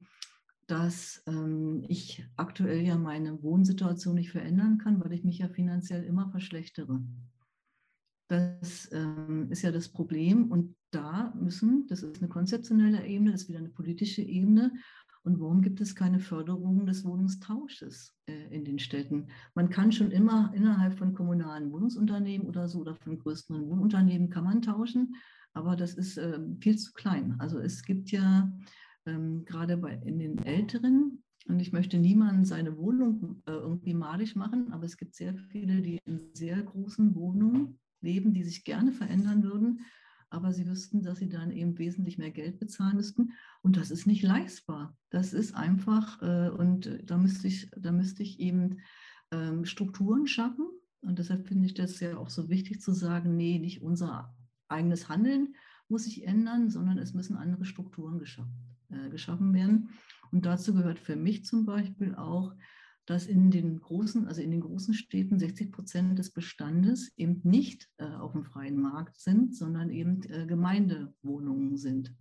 [0.67, 6.04] dass ähm, ich aktuell ja meine Wohnsituation nicht verändern kann, weil ich mich ja finanziell
[6.04, 7.02] immer verschlechtere.
[8.28, 10.52] Das ähm, ist ja das Problem.
[10.52, 14.71] Und da müssen, das ist eine konzeptionelle Ebene, das ist wieder eine politische Ebene.
[15.23, 19.30] Und warum gibt es keine Förderung des Wohnungstausches äh, in den Städten?
[19.56, 24.43] Man kann schon immer innerhalb von kommunalen Wohnungsunternehmen oder so oder von größeren Wohnunternehmen kann
[24.43, 25.15] man tauschen,
[25.54, 27.36] aber das ist äh, viel zu klein.
[27.40, 28.52] Also es gibt ja
[29.06, 34.36] ähm, gerade bei, in den Älteren, und ich möchte niemanden seine Wohnung äh, irgendwie malig
[34.36, 38.92] machen, aber es gibt sehr viele, die in sehr großen Wohnungen leben, die sich gerne
[38.92, 39.82] verändern würden,
[40.30, 43.32] aber sie wüssten, dass sie dann eben wesentlich mehr Geld bezahlen müssten.
[43.64, 44.96] Und das ist nicht leistbar.
[45.10, 48.78] Das ist einfach, äh, und da müsste ich, da müsste ich eben
[49.32, 50.68] ähm, Strukturen schaffen.
[51.02, 54.36] Und deshalb finde ich das ja auch so wichtig zu sagen, nee, nicht unser
[54.69, 55.55] eigenes Handeln
[55.88, 58.53] muss sich ändern, sondern es müssen andere Strukturen geschaffen,
[58.89, 59.89] äh, geschaffen werden.
[60.32, 62.53] Und dazu gehört für mich zum Beispiel auch,
[63.05, 67.89] dass in den großen, also in den großen Städten 60 Prozent des Bestandes eben nicht
[67.97, 72.13] äh, auf dem freien Markt sind, sondern eben äh, Gemeindewohnungen sind.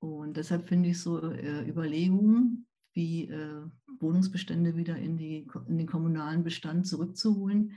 [0.00, 3.62] Und deshalb finde ich so äh, Überlegungen, wie äh,
[4.00, 7.72] Wohnungsbestände wieder in, die, in den kommunalen Bestand zurückzuholen,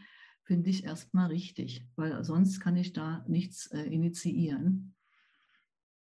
[0.50, 4.96] finde ich erstmal richtig, weil sonst kann ich da nichts äh, initiieren.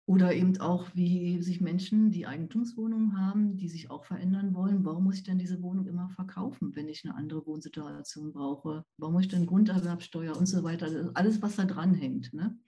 [0.06, 5.04] Oder eben auch, wie sich Menschen, die Eigentumswohnungen haben, die sich auch verändern wollen, warum
[5.04, 8.84] muss ich denn diese Wohnung immer verkaufen, wenn ich eine andere Wohnsituation brauche?
[8.98, 11.12] Warum muss ich denn Grunderwerbsteuer und so weiter?
[11.14, 12.34] Alles, was da dran hängt.
[12.34, 12.58] Ne?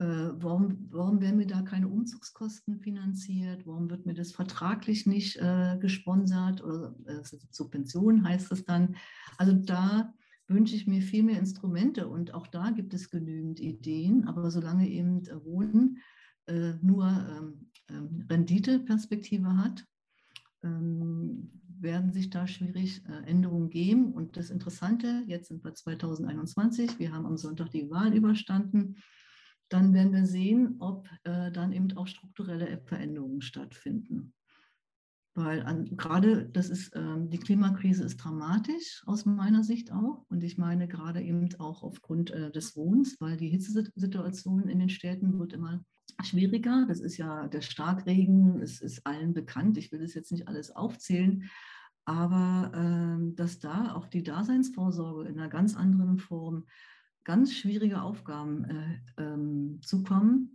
[0.00, 3.64] Äh, warum, warum werden mir da keine Umzugskosten finanziert?
[3.64, 6.64] Warum wird mir das vertraglich nicht äh, gesponsert?
[6.64, 8.96] Oder äh, Subvention heißt es dann.
[9.38, 10.12] Also da
[10.46, 14.88] wünsche ich mir viel mehr Instrumente und auch da gibt es genügend Ideen, aber solange
[14.88, 15.98] eben Wohnen
[16.46, 19.84] äh, nur ähm, ähm, Renditeperspektive hat,
[20.62, 24.12] ähm, werden sich da schwierig äh, Änderungen geben.
[24.12, 28.96] Und das Interessante, jetzt sind wir 2021, wir haben am Sonntag die Wahl überstanden,
[29.68, 34.34] dann werden wir sehen, ob äh, dann eben auch strukturelle Veränderungen stattfinden.
[35.34, 40.24] Weil an, gerade das ist, ähm, die Klimakrise ist dramatisch aus meiner Sicht auch.
[40.28, 44.88] Und ich meine gerade eben auch aufgrund äh, des Wohnens, weil die Hitzesituation in den
[44.88, 45.84] Städten wird immer
[46.22, 46.84] schwieriger.
[46.86, 49.76] Das ist ja der Starkregen, es ist allen bekannt.
[49.76, 51.50] Ich will das jetzt nicht alles aufzählen.
[52.04, 56.66] Aber ähm, dass da auch die Daseinsvorsorge in einer ganz anderen Form
[57.24, 60.53] ganz schwierige Aufgaben äh, ähm, zukommen.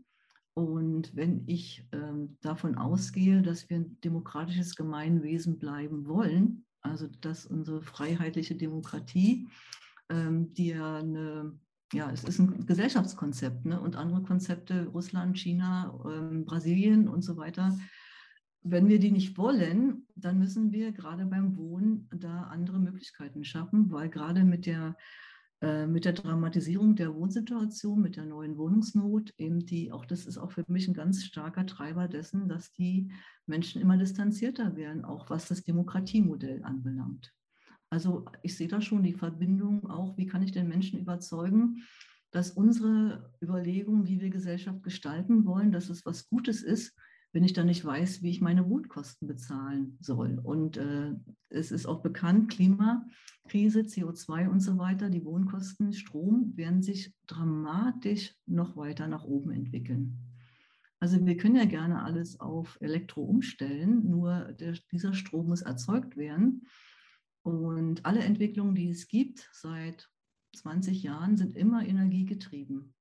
[0.53, 7.45] Und wenn ich ähm, davon ausgehe, dass wir ein demokratisches Gemeinwesen bleiben wollen, also dass
[7.45, 9.47] unsere freiheitliche Demokratie,
[10.09, 11.57] ähm, die ja eine
[11.93, 13.79] ja, es ist ein Gesellschaftskonzept ne?
[13.79, 17.77] und andere Konzepte, Russland, China, ähm, Brasilien und so weiter.
[18.61, 23.89] Wenn wir die nicht wollen, dann müssen wir gerade beim Wohnen da andere Möglichkeiten schaffen,
[23.91, 24.97] weil gerade mit der,
[25.61, 30.51] mit der Dramatisierung der Wohnsituation, mit der neuen Wohnungsnot, eben die, auch das ist auch
[30.53, 33.11] für mich ein ganz starker Treiber dessen, dass die
[33.45, 37.33] Menschen immer distanzierter werden, auch was das Demokratiemodell anbelangt.
[37.89, 41.83] Also ich sehe da schon die Verbindung auch, wie kann ich den Menschen überzeugen,
[42.31, 46.95] dass unsere Überlegung, wie wir Gesellschaft gestalten wollen, dass es was Gutes ist,
[47.31, 50.39] wenn ich dann nicht weiß, wie ich meine Wohnkosten bezahlen soll.
[50.39, 51.13] Und äh,
[51.49, 58.35] es ist auch bekannt, Klimakrise, CO2 und so weiter, die Wohnkosten, Strom werden sich dramatisch
[58.45, 60.17] noch weiter nach oben entwickeln.
[60.99, 66.17] Also wir können ja gerne alles auf Elektro umstellen, nur der, dieser Strom muss erzeugt
[66.17, 66.67] werden.
[67.43, 70.09] Und alle Entwicklungen, die es gibt seit
[70.55, 72.93] 20 Jahren, sind immer energiegetrieben.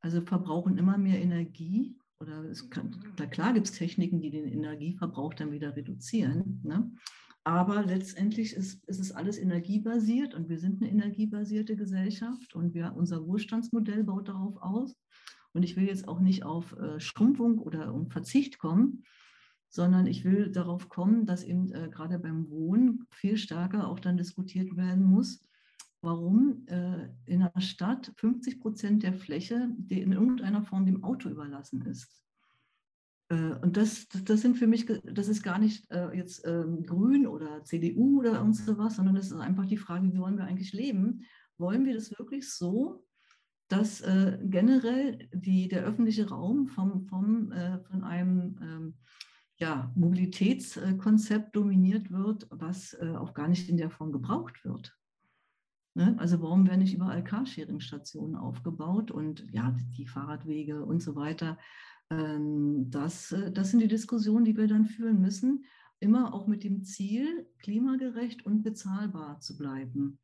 [0.00, 1.98] Also verbrauchen immer mehr Energie.
[2.20, 6.60] Oder es kann, da klar gibt es Techniken, die den Energieverbrauch dann wieder reduzieren.
[6.64, 6.90] Ne?
[7.44, 12.94] Aber letztendlich ist, ist, es alles energiebasiert und wir sind eine energiebasierte Gesellschaft und wir,
[12.96, 14.96] unser Wohlstandsmodell baut darauf aus.
[15.52, 19.04] Und ich will jetzt auch nicht auf äh, Schrumpfung oder um Verzicht kommen,
[19.68, 24.16] sondern ich will darauf kommen, dass eben äh, gerade beim Wohnen viel stärker auch dann
[24.16, 25.45] diskutiert werden muss,
[26.06, 31.28] warum äh, in einer Stadt 50 Prozent der Fläche die in irgendeiner Form dem Auto
[31.28, 32.22] überlassen ist.
[33.28, 37.26] Äh, und das, das sind für mich, das ist gar nicht äh, jetzt ähm, Grün
[37.26, 40.72] oder CDU oder irgend sowas, sondern das ist einfach die Frage, wie wollen wir eigentlich
[40.72, 41.22] leben?
[41.58, 43.04] Wollen wir das wirklich so,
[43.68, 47.52] dass äh, generell die, der öffentliche Raum vom, vom,
[47.90, 48.94] von einem ähm,
[49.56, 54.96] ja, Mobilitätskonzept dominiert wird, was auch gar nicht in der Form gebraucht wird?
[55.96, 56.14] Ne?
[56.18, 61.56] Also warum werden nicht überall Carsharing-Stationen aufgebaut und ja, die Fahrradwege und so weiter?
[62.10, 65.64] Ähm, das, äh, das sind die Diskussionen, die wir dann führen müssen,
[65.98, 70.18] immer auch mit dem Ziel, klimagerecht und bezahlbar zu bleiben,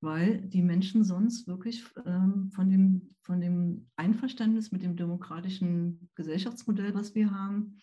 [0.00, 6.94] weil die Menschen sonst wirklich ähm, von dem, von dem Einverständnis mit dem demokratischen Gesellschaftsmodell,
[6.94, 7.78] was wir haben,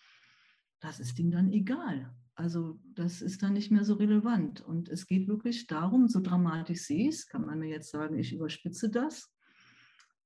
[0.80, 2.14] das ist ihnen dann egal.
[2.36, 4.60] Also das ist dann nicht mehr so relevant.
[4.60, 8.18] Und es geht wirklich darum, so dramatisch sehe ich es, kann man mir jetzt sagen,
[8.18, 9.32] ich überspitze das.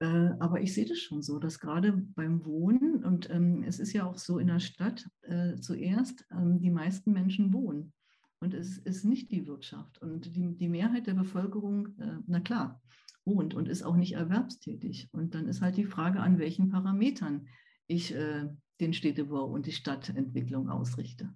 [0.01, 3.93] Äh, aber ich sehe das schon so, dass gerade beim Wohnen, und ähm, es ist
[3.93, 7.93] ja auch so in der Stadt äh, zuerst, ähm, die meisten Menschen wohnen.
[8.41, 10.03] Und es ist nicht die Wirtschaft.
[10.03, 12.83] Und die, die Mehrheit der Bevölkerung, äh, na klar,
[13.25, 15.11] wohnt und ist auch nicht erwerbstätig.
[15.13, 17.47] Und dann ist halt die Frage, an welchen Parametern
[17.87, 18.49] ich äh,
[18.81, 21.33] den Städtebau und die Stadtentwicklung ausrichte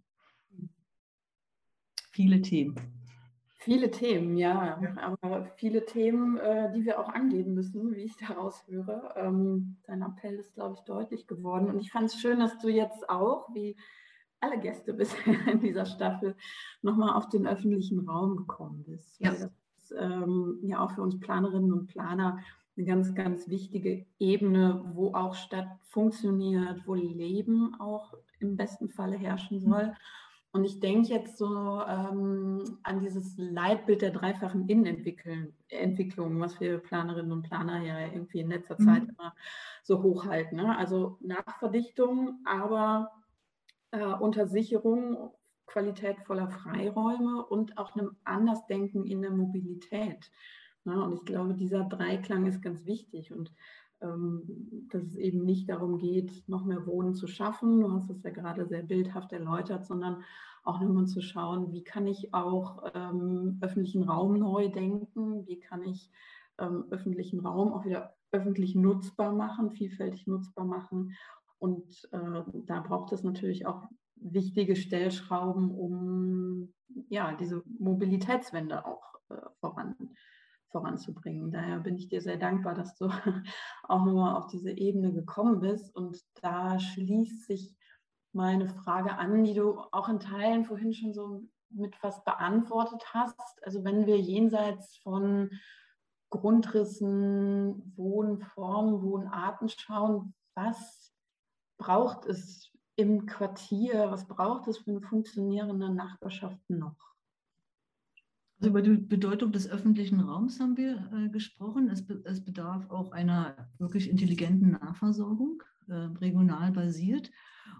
[2.14, 2.76] viele Themen.
[3.58, 4.78] Viele Themen, ja,
[5.20, 9.14] aber viele Themen, äh, die wir auch angehen müssen, wie ich daraus höre.
[9.16, 11.68] Ähm, dein Appell ist, glaube ich, deutlich geworden.
[11.68, 13.76] Und ich fand es schön, dass du jetzt auch, wie
[14.40, 16.36] alle Gäste bisher in dieser Staffel,
[16.82, 19.18] nochmal auf den öffentlichen Raum gekommen bist.
[19.18, 19.30] Ja.
[19.30, 22.38] das ist ähm, ja auch für uns Planerinnen und Planer
[22.76, 29.16] eine ganz, ganz wichtige Ebene, wo auch Stadt funktioniert, wo Leben auch im besten Falle
[29.16, 29.86] herrschen soll.
[29.86, 29.94] Mhm.
[30.54, 37.32] Und ich denke jetzt so ähm, an dieses Leitbild der dreifachen Innenentwicklung, was wir Planerinnen
[37.32, 38.84] und Planer ja irgendwie in letzter mhm.
[38.84, 39.34] Zeit immer
[39.82, 40.56] so hochhalten.
[40.58, 40.78] Ne?
[40.78, 43.10] Also Nachverdichtung, aber
[43.90, 45.32] äh, unter Sicherung
[45.66, 50.30] qualitätvoller Freiräume und auch einem Andersdenken in der Mobilität.
[50.84, 51.02] Ne?
[51.02, 53.32] Und ich glaube, dieser Dreiklang ist ganz wichtig.
[53.32, 53.50] Und
[54.00, 57.80] dass es eben nicht darum geht, noch mehr Wohnen zu schaffen.
[57.80, 60.22] Du hast es ja gerade sehr bildhaft erläutert, sondern
[60.64, 65.82] auch nochmal zu schauen, wie kann ich auch ähm, öffentlichen Raum neu denken, wie kann
[65.84, 66.10] ich
[66.58, 71.14] ähm, öffentlichen Raum auch wieder öffentlich nutzbar machen, vielfältig nutzbar machen.
[71.58, 73.84] Und äh, da braucht es natürlich auch
[74.16, 76.72] wichtige Stellschrauben, um
[77.08, 79.94] ja, diese Mobilitätswende auch äh, voran,
[80.74, 81.52] voranzubringen.
[81.52, 83.06] Daher bin ich dir sehr dankbar, dass du
[83.84, 85.94] auch nochmal auf diese Ebene gekommen bist.
[85.94, 87.76] Und da schließt sich
[88.32, 93.64] meine Frage an, die du auch in Teilen vorhin schon so mit was beantwortet hast.
[93.64, 95.50] Also wenn wir jenseits von
[96.30, 101.14] Grundrissen, Wohnformen, Wohnarten schauen, was
[101.78, 107.13] braucht es im Quartier, was braucht es für eine funktionierende Nachbarschaft noch?
[108.64, 111.90] Also über die Bedeutung des öffentlichen Raums haben wir äh, gesprochen.
[111.90, 117.30] Es, be es, bedarf auch einer wirklich intelligenten Nahversorgung, äh, regional basiert.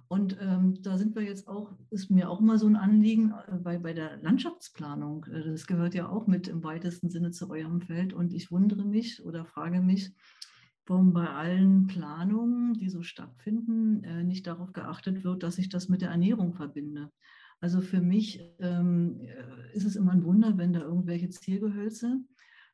[0.09, 3.57] Und ähm, da sind wir jetzt auch, ist mir auch immer so ein Anliegen äh,
[3.57, 5.25] bei, bei der Landschaftsplanung.
[5.33, 8.13] Äh, das gehört ja auch mit im weitesten Sinne zu eurem Feld.
[8.13, 10.13] Und ich wundere mich oder frage mich,
[10.85, 15.89] warum bei allen Planungen, die so stattfinden, äh, nicht darauf geachtet wird, dass ich das
[15.89, 17.11] mit der Ernährung verbinde.
[17.65, 22.21] Also für mich ähm, äh, ist es immer ein Wunder, wenn da irgendwelche Ziergehölze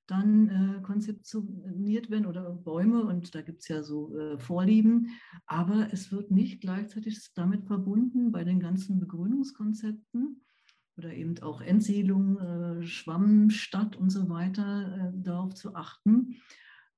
[0.09, 5.11] dann äh, konzeptioniert werden oder Bäume und da gibt es ja so äh, Vorlieben,
[5.47, 10.43] aber es wird nicht gleichzeitig damit verbunden bei den ganzen Begrünungskonzepten
[10.97, 16.35] oder eben auch Entsiedlung, äh, Schwammstadt und so weiter, äh, darauf zu achten,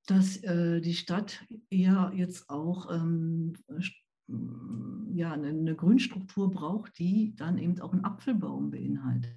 [0.07, 3.53] dass äh, die Stadt eher jetzt auch ähm,
[4.27, 9.35] ja, eine, eine Grünstruktur braucht, die dann eben auch einen Apfelbaum beinhaltet.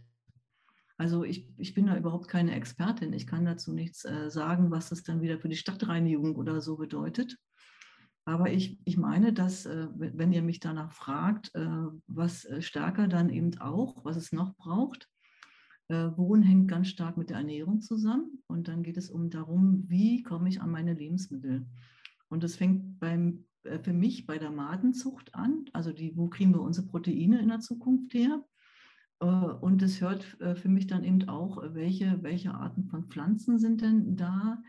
[0.99, 3.12] Also ich, ich bin da überhaupt keine Expertin.
[3.12, 6.77] Ich kann dazu nichts äh, sagen, was das dann wieder für die Stadtreinigung oder so
[6.77, 7.37] bedeutet.
[8.25, 11.69] Aber ich, ich meine, dass, äh, wenn ihr mich danach fragt, äh,
[12.06, 15.08] was äh, stärker dann eben auch, was es noch braucht,
[15.88, 18.42] äh, Wohnen hängt ganz stark mit der Ernährung zusammen.
[18.46, 21.67] Und dann geht es um darum, wie komme ich an meine Lebensmittel.
[22.29, 23.44] Und das fängt beim,
[23.83, 25.64] für mich bei der Madenzucht an.
[25.73, 28.44] Also die, wo kriegen wir unsere Proteine in der Zukunft her?
[29.21, 33.58] Äh, und es hört äh, für mich dann eben auch, welche, welche Arten von Pflanzen
[33.58, 34.62] sind denn da?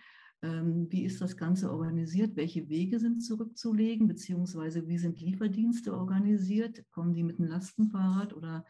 [0.43, 2.35] Ähm, wie ist das Ganze organisiert?
[2.35, 4.07] Welche Wege sind zurückzulegen?
[4.07, 6.83] Beziehungsweise wie sind Lieferdienste organisiert?
[6.91, 8.65] Kommen die mit einem Lastenfahrrad oder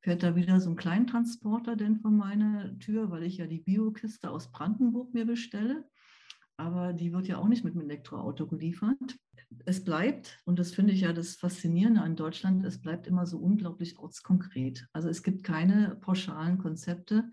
[0.00, 4.30] fährt da wieder so ein Kleintransporter denn vor meine Tür, weil ich ja die Biokiste
[4.30, 5.84] aus Brandenburg mir bestelle.
[6.56, 9.18] Aber die wird ja auch nicht mit einem Elektroauto geliefert.
[9.64, 13.38] Es bleibt, und das finde ich ja das Faszinierende an Deutschland, es bleibt immer so
[13.38, 14.86] unglaublich ortskonkret.
[14.92, 17.30] Also es gibt keine pauschalen Konzepte.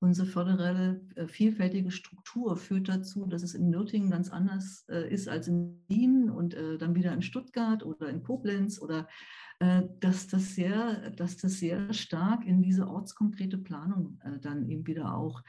[0.00, 5.28] Unsere föderale, äh, vielfältige Struktur führt dazu, dass es in Nürtingen ganz anders äh, ist
[5.28, 9.06] als in Wien und äh, dann wieder in Stuttgart oder in Koblenz oder
[9.60, 14.88] äh, dass das sehr, dass das sehr stark in diese ortskonkrete Planung äh, dann eben
[14.88, 15.40] wieder auch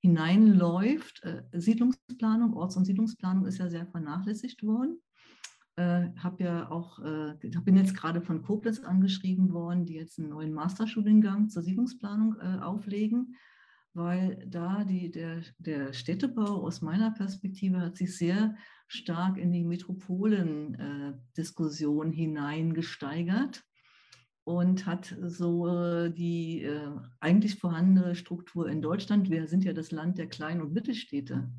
[0.00, 1.22] hineinläuft.
[1.24, 5.00] Äh, Siedlungsplanung, Orts- und Siedlungsplanung ist ja sehr vernachlässigt worden.
[5.76, 10.28] Äh, habe ja auch, äh, bin jetzt gerade von Koblenz angeschrieben worden, die jetzt einen
[10.30, 13.36] neuen Masterstudiengang zur Siedlungsplanung auflegen,
[13.94, 19.64] weil da die, der, der Städtebau aus meiner Perspektive hat sich sehr stark in die
[19.64, 23.67] Metropolen-Diskussion hineingesteigert
[24.48, 26.90] und hat so die äh,
[27.20, 29.28] eigentlich vorhandene Struktur in Deutschland.
[29.28, 31.50] Wir sind ja das Land der Klein- und Mittelstädte.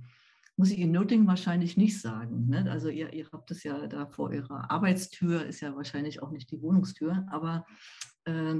[0.57, 2.47] Muss ich in Nürtingen wahrscheinlich nicht sagen.
[2.49, 2.65] Ne?
[2.71, 6.49] Also ihr, ihr habt es ja da vor eurer Arbeitstür, ist ja wahrscheinlich auch nicht
[6.49, 7.67] die Wohnungstür, aber
[8.25, 8.55] äh,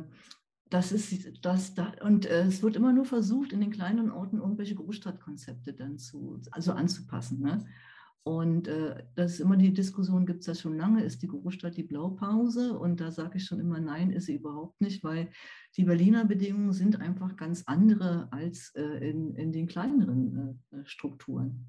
[0.69, 4.37] das ist das da und äh, es wird immer nur versucht, in den kleinen Orten
[4.37, 7.39] irgendwelche Großstadtkonzepte dann zu, also anzupassen.
[7.41, 7.65] Ne?
[8.23, 11.77] Und äh, das ist immer die Diskussion, gibt es das schon lange, ist die Großstadt
[11.77, 12.77] die Blaupause?
[12.77, 15.29] Und da sage ich schon immer, nein, ist sie überhaupt nicht, weil
[15.77, 21.65] die Berliner Bedingungen sind einfach ganz andere als äh, in, in den kleineren äh, Strukturen.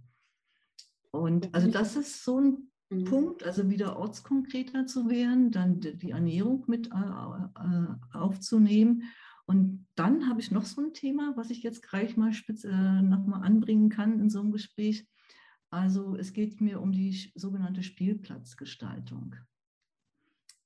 [1.12, 3.04] Und also das ist so ein mhm.
[3.04, 9.04] Punkt, also wieder ortskonkreter zu werden, dann die Ernährung mit äh, äh, aufzunehmen.
[9.46, 13.02] Und dann habe ich noch so ein Thema, was ich jetzt gleich mal spitz, äh,
[13.02, 15.06] nochmal anbringen kann in so einem Gespräch
[15.70, 19.36] also es geht mir um die sogenannte Spielplatzgestaltung.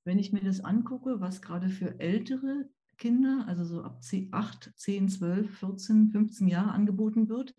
[0.05, 5.09] Wenn ich mir das angucke, was gerade für ältere Kinder, also so ab 8, 10,
[5.09, 7.55] 12, 14, 15 Jahre angeboten wird,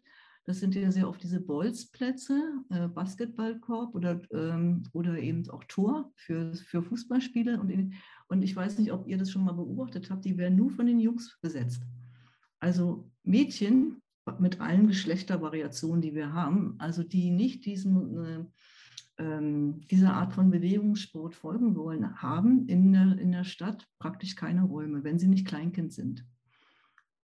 [0.45, 2.39] das sind ja sehr oft diese Bolzplätze,
[2.69, 7.59] äh, Basketballkorb oder, ähm, oder eben auch Tor für, für Fußballspiele.
[7.59, 7.95] Und, in,
[8.27, 10.85] und ich weiß nicht, ob ihr das schon mal beobachtet habt, die werden nur von
[10.85, 11.81] den Jungs besetzt.
[12.59, 14.03] Also Mädchen
[14.39, 18.45] mit allen Geschlechtervariationen, die wir haben, also die nicht diesem, äh,
[19.17, 24.63] ähm, dieser Art von Bewegungssport folgen wollen, haben in der, in der Stadt praktisch keine
[24.63, 26.25] Räume, wenn sie nicht Kleinkind sind.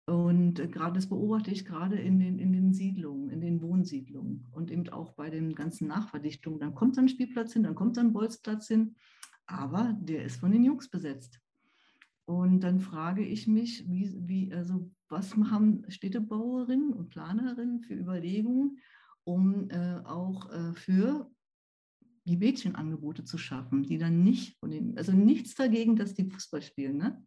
[0.05, 4.47] Und äh, gerade das beobachte ich gerade in den, in den Siedlungen, in den Wohnsiedlungen
[4.51, 6.59] und eben auch bei den ganzen Nachverdichtungen.
[6.59, 8.95] Dann kommt ein Spielplatz hin, dann kommt ein Bolzplatz hin,
[9.45, 11.39] aber der ist von den Jungs besetzt.
[12.25, 18.79] Und dann frage ich mich, wie, wie, also was haben Städtebauerinnen und Planerinnen für Überlegungen,
[19.23, 21.29] um äh, auch äh, für
[22.25, 26.61] die Mädchenangebote zu schaffen, die dann nicht von den, also nichts dagegen, dass die Fußball
[26.61, 27.23] spielen, ne?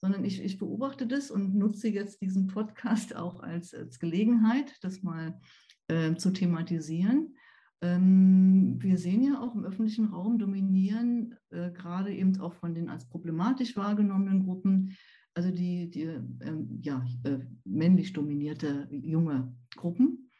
[0.00, 5.02] sondern ich, ich beobachte das und nutze jetzt diesen Podcast auch als, als Gelegenheit, das
[5.02, 5.40] mal
[5.88, 7.34] äh, zu thematisieren.
[7.80, 12.88] Ähm, wir sehen ja auch im öffentlichen Raum dominieren, äh, gerade eben auch von den
[12.88, 14.96] als problematisch wahrgenommenen Gruppen,
[15.38, 20.32] also die, die ähm, ja, äh, männlich dominierte junge Gruppen.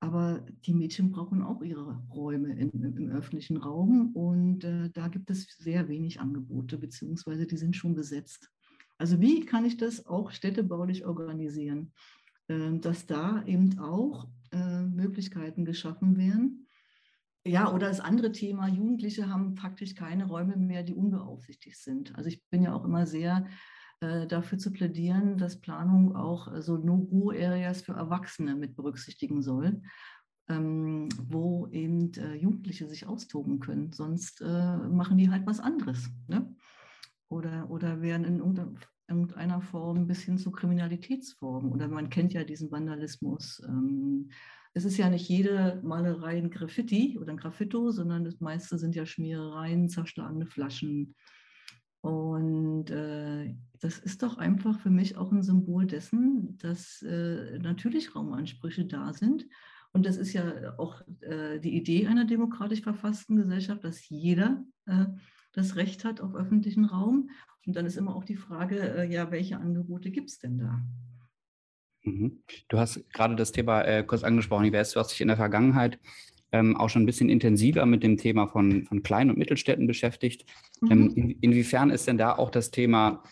[0.00, 5.30] Aber die Mädchen brauchen auch ihre Räume in, im öffentlichen Raum und äh, da gibt
[5.30, 8.50] es sehr wenig Angebote, beziehungsweise die sind schon besetzt.
[8.98, 11.92] Also wie kann ich das auch städtebaulich organisieren,
[12.48, 16.66] äh, dass da eben auch äh, Möglichkeiten geschaffen werden?
[17.46, 22.16] Ja, oder das andere Thema, Jugendliche haben praktisch keine Räume mehr, die unbeaufsichtigt sind.
[22.16, 23.46] Also ich bin ja auch immer sehr
[24.00, 29.82] dafür zu plädieren, dass Planung auch äh, so No-Go-Areas für Erwachsene mit berücksichtigen soll,
[30.48, 33.92] ähm, wo eben äh, Jugendliche sich austoben können.
[33.92, 36.08] Sonst machen die halt was anderes.
[36.28, 36.54] Ne?
[37.28, 38.40] Oder, oder werden in
[39.08, 41.70] irgendeiner Form bis hin zu Kriminalitätsformen.
[41.70, 43.62] Oder man kennt ja diesen Vandalismus.
[43.68, 44.30] Ähm,
[44.72, 48.94] es ist ja nicht jede Malerei ein Graffiti oder ein Graffito, sondern das meiste sind
[48.94, 51.16] ja Schmierereien, zerschlagene Flaschen,
[52.00, 58.14] und äh, das ist doch einfach für mich auch ein Symbol dessen, dass äh, natürlich
[58.14, 59.46] Raumansprüche da sind.
[59.92, 65.06] Und das ist ja auch äh, die Idee einer demokratisch verfassten Gesellschaft, dass jeder äh,
[65.52, 67.30] das Recht hat auf öffentlichen Raum.
[67.66, 70.80] Und dann ist immer auch die Frage, äh, ja, welche Angebote gibt es denn da?
[72.02, 72.42] Mhm.
[72.68, 74.64] Du hast gerade das Thema äh, kurz angesprochen.
[74.64, 75.98] Ich weiß, du hast dich in der Vergangenheit
[76.52, 80.44] ähm, auch schon ein bisschen intensiver mit dem Thema von, von Klein- und Mittelstädten beschäftigt.
[80.80, 80.90] Mhm.
[80.90, 83.22] Ähm, in, inwiefern ist denn da auch das Thema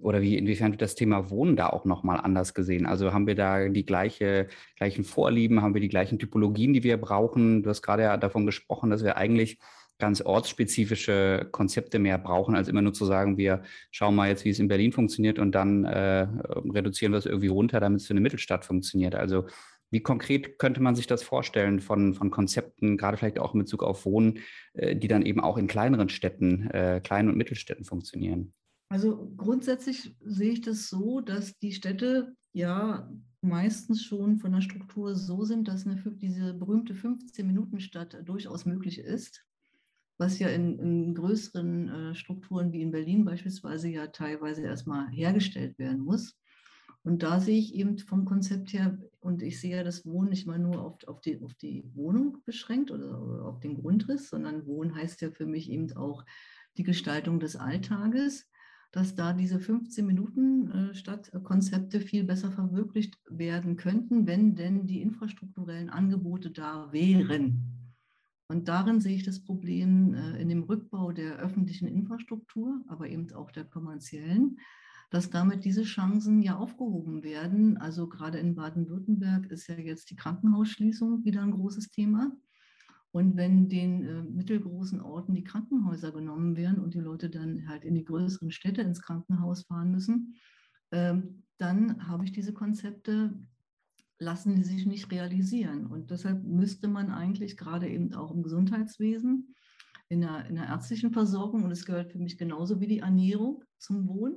[0.00, 2.86] oder wie inwiefern wird das Thema Wohnen da auch nochmal anders gesehen?
[2.86, 6.96] Also haben wir da die gleiche, gleichen Vorlieben, haben wir die gleichen Typologien, die wir
[6.98, 7.62] brauchen?
[7.62, 9.58] Du hast gerade ja davon gesprochen, dass wir eigentlich
[9.98, 14.50] ganz ortsspezifische Konzepte mehr brauchen, als immer nur zu sagen, wir schauen mal jetzt, wie
[14.50, 16.28] es in Berlin funktioniert und dann äh,
[16.72, 19.16] reduzieren wir es irgendwie runter, damit es für eine Mittelstadt funktioniert.
[19.16, 19.46] Also
[19.90, 23.82] wie konkret könnte man sich das vorstellen von, von Konzepten, gerade vielleicht auch in Bezug
[23.82, 24.40] auf Wohnen,
[24.74, 28.52] äh, die dann eben auch in kleineren Städten, äh, kleinen und Mittelstädten funktionieren?
[28.90, 33.10] Also grundsätzlich sehe ich das so, dass die Städte ja
[33.40, 39.44] meistens schon von der Struktur so sind, dass eine, diese berühmte 15-Minuten-Stadt durchaus möglich ist,
[40.18, 45.78] was ja in, in größeren äh, Strukturen wie in Berlin beispielsweise ja teilweise erstmal hergestellt
[45.78, 46.36] werden muss.
[47.08, 50.46] Und da sehe ich eben vom Konzept her, und ich sehe ja das Wohnen nicht
[50.46, 54.94] mal nur auf, auf, die, auf die Wohnung beschränkt oder auf den Grundriss, sondern Wohnen
[54.94, 56.26] heißt ja für mich eben auch
[56.76, 58.46] die Gestaltung des Alltages
[58.90, 65.02] dass da diese 15 Minuten äh, Stadtkonzepte viel besser verwirklicht werden könnten, wenn denn die
[65.02, 67.92] infrastrukturellen Angebote da wären.
[68.48, 73.30] Und darin sehe ich das Problem äh, in dem Rückbau der öffentlichen Infrastruktur, aber eben
[73.34, 74.58] auch der kommerziellen,
[75.10, 77.78] dass damit diese Chancen ja aufgehoben werden.
[77.78, 82.32] Also gerade in Baden-Württemberg ist ja jetzt die Krankenhausschließung wieder ein großes Thema.
[83.10, 87.84] Und wenn den äh, mittelgroßen Orten die Krankenhäuser genommen werden und die Leute dann halt
[87.84, 90.34] in die größeren Städte ins Krankenhaus fahren müssen,
[90.92, 93.34] ähm, dann habe ich diese Konzepte,
[94.18, 95.86] lassen die sich nicht realisieren.
[95.86, 99.54] Und deshalb müsste man eigentlich gerade eben auch im Gesundheitswesen,
[100.10, 103.64] in der, in der ärztlichen Versorgung, und es gehört für mich genauso wie die Ernährung
[103.78, 104.36] zum Wohnen,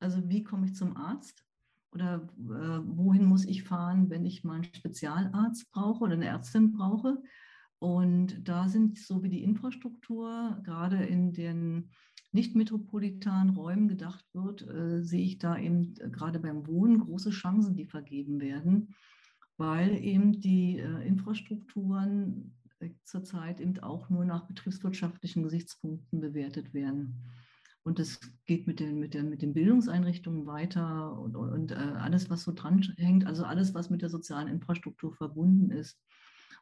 [0.00, 1.44] also wie komme ich zum Arzt?
[1.92, 6.72] Oder äh, wohin muss ich fahren, wenn ich mal einen Spezialarzt brauche oder eine Ärztin
[6.72, 7.22] brauche?
[7.78, 11.90] Und da sind so wie die Infrastruktur gerade in den
[12.32, 17.30] nicht metropolitanen Räumen gedacht wird, äh, sehe ich da eben äh, gerade beim Wohnen große
[17.30, 18.94] Chancen, die vergeben werden,
[19.56, 27.16] weil eben die äh, Infrastrukturen äh, zurzeit eben auch nur nach betriebswirtschaftlichen Gesichtspunkten bewertet werden.
[27.82, 32.28] Und das geht mit den, mit den, mit den Bildungseinrichtungen weiter und, und äh, alles,
[32.28, 35.98] was so dran hängt, also alles, was mit der sozialen Infrastruktur verbunden ist.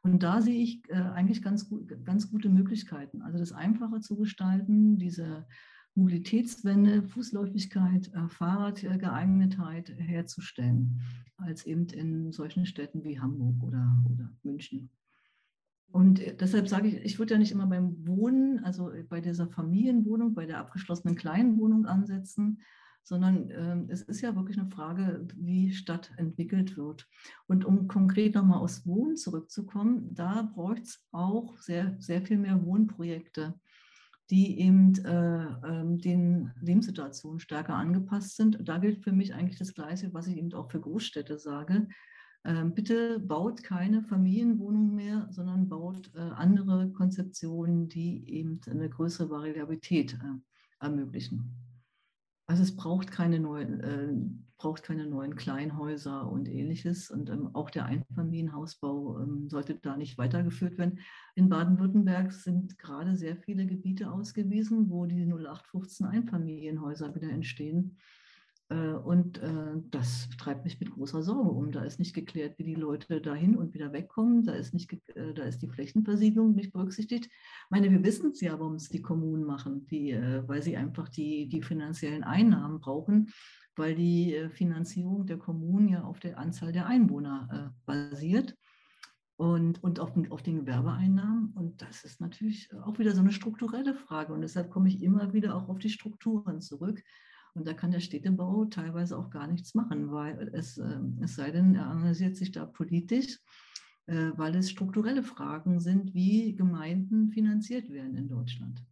[0.03, 3.23] Und da sehe ich äh, eigentlich ganz, gut, ganz gute Möglichkeiten.
[3.23, 5.47] Also das einfacher zu gestalten, diese
[5.97, 11.01] Mobilitätswende, Fußläufigkeit, äh, Fahrradgeeignetheit herzustellen,
[11.37, 14.91] als eben in solchen Städten wie Hamburg oder, oder München.
[15.91, 19.49] Und äh, deshalb sage ich, ich würde ja nicht immer beim Wohnen, also bei dieser
[19.49, 22.61] Familienwohnung, bei der abgeschlossenen kleinen Wohnung ansetzen,
[23.09, 27.09] sondern äh, es ist ja wirklich eine Frage, wie Stadt entwickelt wird.
[27.47, 32.63] Und um konkret nochmal aus Wohnen zurückzukommen, da braucht es auch sehr, sehr viel mehr
[32.63, 33.59] Wohnprojekte,
[34.31, 38.59] die eben äh, äh, den Lebenssituationen stärker angepasst sind.
[38.63, 41.89] Da gilt für mich eigentlich das Gleiche, was ich eben auch für Großstädte sage.
[42.45, 49.29] Ähm, bitte baut keine Familienwohnung mehr, sondern baut äh, andere Konzeptionen, die eben eine größere
[49.29, 51.55] Variabilität äh, ermöglichen.
[52.47, 54.09] Also es braucht keine neuen, äh,
[54.57, 57.11] braucht keine neuen Kleinhäuser und ähnliches.
[57.11, 61.01] Und ähm, auch der Einfamilienhausbau ähm, sollte da nicht weitergeführt werden.
[61.35, 67.99] In Baden-Württemberg sind gerade sehr viele Gebiete ausgewiesen, wo die 0815 Einfamilienhäuser wieder entstehen.
[68.71, 71.73] Äh, und äh, das treibt mich mit großer Sorge um.
[71.73, 74.45] Da ist nicht geklärt, wie die Leute dahin und wieder wegkommen.
[74.45, 77.27] Da ist, nicht, äh, da ist die Flächenversiegelung nicht berücksichtigt.
[77.27, 81.09] Ich meine, wir wissen es ja, warum es die Kommunen machen, die, weil sie einfach
[81.09, 83.31] die, die finanziellen Einnahmen brauchen,
[83.77, 88.57] weil die Finanzierung der Kommunen ja auf der Anzahl der Einwohner basiert
[89.37, 91.53] und, und auf, den, auf den Gewerbeeinnahmen.
[91.55, 94.33] Und das ist natürlich auch wieder so eine strukturelle Frage.
[94.33, 97.03] Und deshalb komme ich immer wieder auch auf die Strukturen zurück.
[97.55, 101.51] Und da kann der Städtebau teilweise auch gar nichts machen, weil es, ähm, es sei
[101.51, 103.39] denn, er engagiert sich da politisch,
[104.07, 108.83] äh, weil es strukturelle Fragen sind, wie Gemeinden finanziert werden in Deutschland.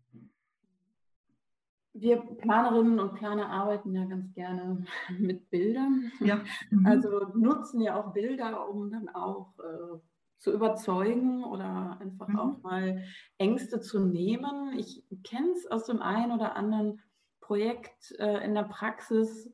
[1.94, 4.84] Wir Planerinnen und Planer arbeiten ja ganz gerne
[5.18, 6.12] mit Bildern.
[6.20, 6.42] Ja.
[6.70, 6.86] Mhm.
[6.86, 9.98] Also nutzen ja auch Bilder, um dann auch äh,
[10.38, 12.38] zu überzeugen oder einfach mhm.
[12.38, 13.02] auch mal
[13.38, 14.78] Ängste zu nehmen.
[14.78, 17.00] Ich kenne es aus dem einen oder anderen
[17.46, 19.50] Projekt äh, in der Praxis,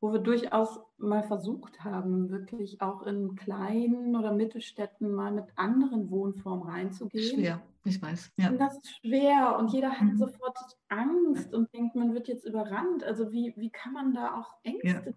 [0.00, 6.10] wo wir durchaus mal versucht haben, wirklich auch in kleinen oder Mittelstädten mal mit anderen
[6.10, 7.38] Wohnformen reinzugehen.
[7.38, 8.32] Schwer, ich weiß.
[8.36, 8.50] Ja.
[8.50, 10.16] Und das ist schwer und jeder hat mhm.
[10.16, 13.04] sofort Angst und denkt, man wird jetzt überrannt.
[13.04, 15.12] Also wie, wie kann man da auch Ängste ja.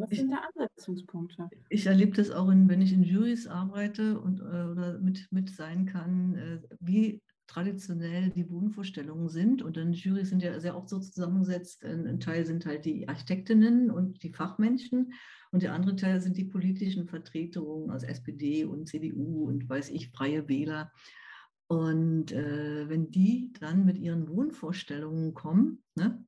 [0.00, 1.48] Was ich, sind da Ansetzungspunkte?
[1.70, 5.50] Ich erlebe das auch, in, wenn ich in Juries arbeite und, äh, oder mit, mit
[5.50, 9.62] sein kann, äh, wie traditionell die Wohnvorstellungen sind.
[9.62, 11.84] Und dann Jury sind ja sehr oft so zusammengesetzt.
[11.84, 15.12] Ein Teil sind halt die Architektinnen und die Fachmenschen
[15.52, 20.10] und der andere Teil sind die politischen Vertretungen aus SPD und CDU und weiß ich,
[20.10, 20.90] Freie Wähler.
[21.66, 26.24] Und äh, wenn die dann mit ihren Wohnvorstellungen kommen, ne,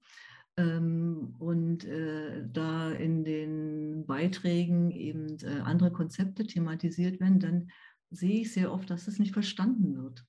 [0.56, 7.70] ähm, und äh, da in den Beiträgen eben äh, andere Konzepte thematisiert werden, dann
[8.10, 10.24] sehe ich sehr oft, dass es nicht verstanden wird.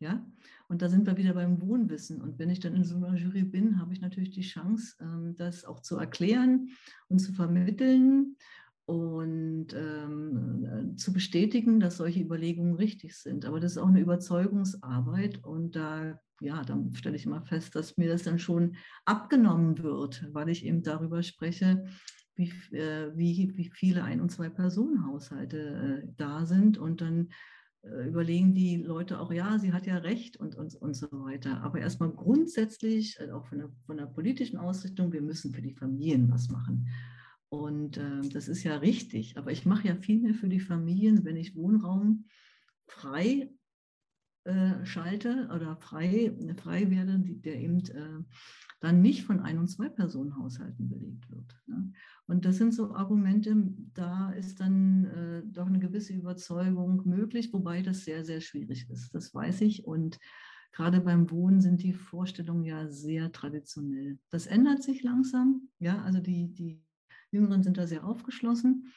[0.00, 0.26] Ja,
[0.68, 2.20] und da sind wir wieder beim Wohnwissen.
[2.20, 5.34] Und wenn ich dann in so einer Jury bin, habe ich natürlich die Chance, ähm,
[5.36, 6.70] das auch zu erklären
[7.08, 8.36] und zu vermitteln
[8.86, 13.46] und ähm, zu bestätigen, dass solche Überlegungen richtig sind.
[13.46, 17.96] Aber das ist auch eine Überzeugungsarbeit und da, ja, dann stelle ich immer fest, dass
[17.96, 18.76] mir das dann schon
[19.06, 21.86] abgenommen wird, weil ich eben darüber spreche,
[22.34, 27.34] wie, äh, wie, wie viele Ein- und Zwei-Personen-Haushalte äh, da sind und dann äh,
[28.06, 31.62] überlegen die Leute auch, ja, sie hat ja recht und, und, und so weiter.
[31.62, 35.74] Aber erstmal grundsätzlich, äh, auch von der, von der politischen Ausrichtung, wir müssen für die
[35.74, 36.88] Familien was machen.
[37.48, 39.36] Und äh, das ist ja richtig.
[39.36, 42.24] Aber ich mache ja viel mehr für die Familien, wenn ich Wohnraum
[42.86, 43.50] frei
[44.44, 48.22] äh, schalte oder frei, frei werde, der eben äh,
[48.84, 51.56] dann nicht von Ein- und Zwei-Personen-Haushalten belegt wird.
[51.66, 51.90] Ne?
[52.26, 53.56] Und das sind so Argumente,
[53.94, 59.14] da ist dann äh, doch eine gewisse Überzeugung möglich, wobei das sehr, sehr schwierig ist.
[59.14, 59.86] Das weiß ich.
[59.86, 60.18] Und
[60.72, 64.18] gerade beim Wohnen sind die Vorstellungen ja sehr traditionell.
[64.30, 65.68] Das ändert sich langsam.
[65.78, 66.82] Ja, also die, die
[67.30, 68.92] Jüngeren sind da sehr aufgeschlossen.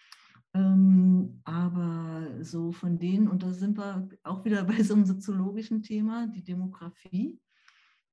[0.54, 5.82] Ähm, aber so von denen, und da sind wir auch wieder bei so einem soziologischen
[5.82, 7.40] Thema, die Demografie.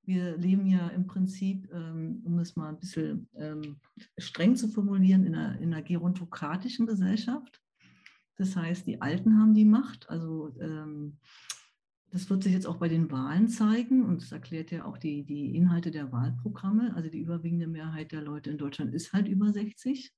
[0.06, 3.76] Wir leben ja im Prinzip, ähm, um es mal ein bisschen ähm,
[4.18, 7.60] streng zu formulieren, in einer, in einer gerontokratischen Gesellschaft.
[8.36, 10.08] Das heißt, die Alten haben die Macht.
[10.10, 11.18] Also ähm,
[12.10, 15.24] das wird sich jetzt auch bei den Wahlen zeigen und das erklärt ja auch die,
[15.24, 16.94] die Inhalte der Wahlprogramme.
[16.94, 20.12] Also die überwiegende Mehrheit der Leute in Deutschland ist halt über 60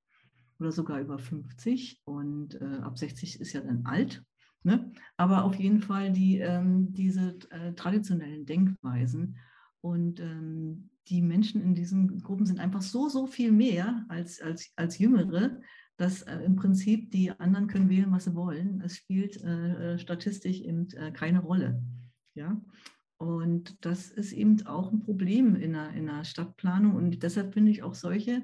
[0.59, 4.25] oder sogar über 50 und äh, ab 60 ist ja dann alt.
[4.63, 4.93] Ne?
[5.17, 6.45] Aber auf jeden Fall die,
[6.91, 9.37] diese äh, traditionellen Denkweisen
[9.81, 14.73] und ähm, die Menschen in diesen Gruppen sind einfach so, so viel mehr als, als,
[14.77, 15.61] als Jüngere,
[15.97, 18.81] dass äh, im Prinzip die anderen können wählen, was sie wollen.
[18.83, 21.83] Es spielt äh, äh, statistisch eben äh, keine Rolle.
[22.35, 22.61] Ja?
[23.19, 26.97] Und das ist eben auch ein Problem in der, in der Stadtplanung.
[26.97, 28.43] Und deshalb finde ich auch solche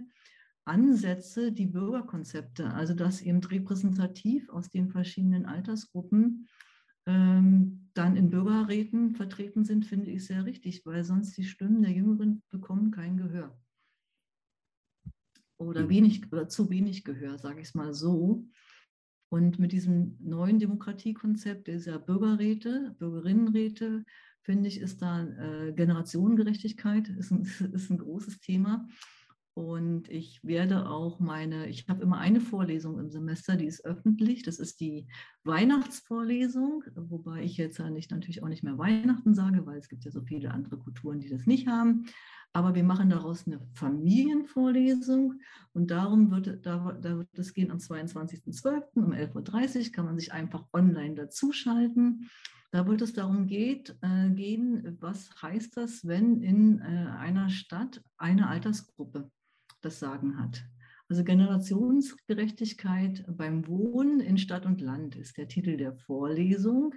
[0.65, 6.49] Ansätze, die Bürgerkonzepte, also dass eben repräsentativ aus den verschiedenen Altersgruppen
[7.07, 11.93] ähm, dann in Bürgerräten vertreten sind, finde ich sehr richtig, weil sonst die Stimmen der
[11.93, 13.57] Jüngeren bekommen kein Gehör
[15.67, 15.89] oder mhm.
[15.89, 18.45] wenig oder zu wenig Gehör, sage ich es mal so.
[19.31, 24.05] Und mit diesem neuen Demokratiekonzept dieser Bürgerräte, Bürgerinnenräte,
[24.43, 27.43] finde ich, ist da äh, Generationengerechtigkeit ist ein,
[27.73, 28.87] ist ein großes Thema.
[29.55, 34.43] Und ich werde auch meine, ich habe immer eine Vorlesung im Semester, die ist öffentlich.
[34.43, 35.07] Das ist die
[35.45, 40.05] Weihnachtsvorlesung, wobei ich jetzt ja nicht, natürlich auch nicht mehr Weihnachten sage, weil es gibt
[40.05, 42.07] ja so viele andere Kulturen, die das nicht haben.
[42.55, 45.41] Aber wir machen daraus eine Familienvorlesung
[45.75, 48.83] und darum wird, da, da wird es gehen am 22.12.
[48.95, 52.31] um 11.30 Uhr, kann man sich einfach online dazuschalten.
[52.71, 56.85] Da wird es darum geht, äh, gehen, was heißt das, wenn in äh,
[57.19, 59.31] einer Stadt eine Altersgruppe
[59.85, 60.65] das Sagen hat.
[61.09, 66.95] Also Generationsgerechtigkeit beim Wohnen in Stadt und Land ist der Titel der Vorlesung.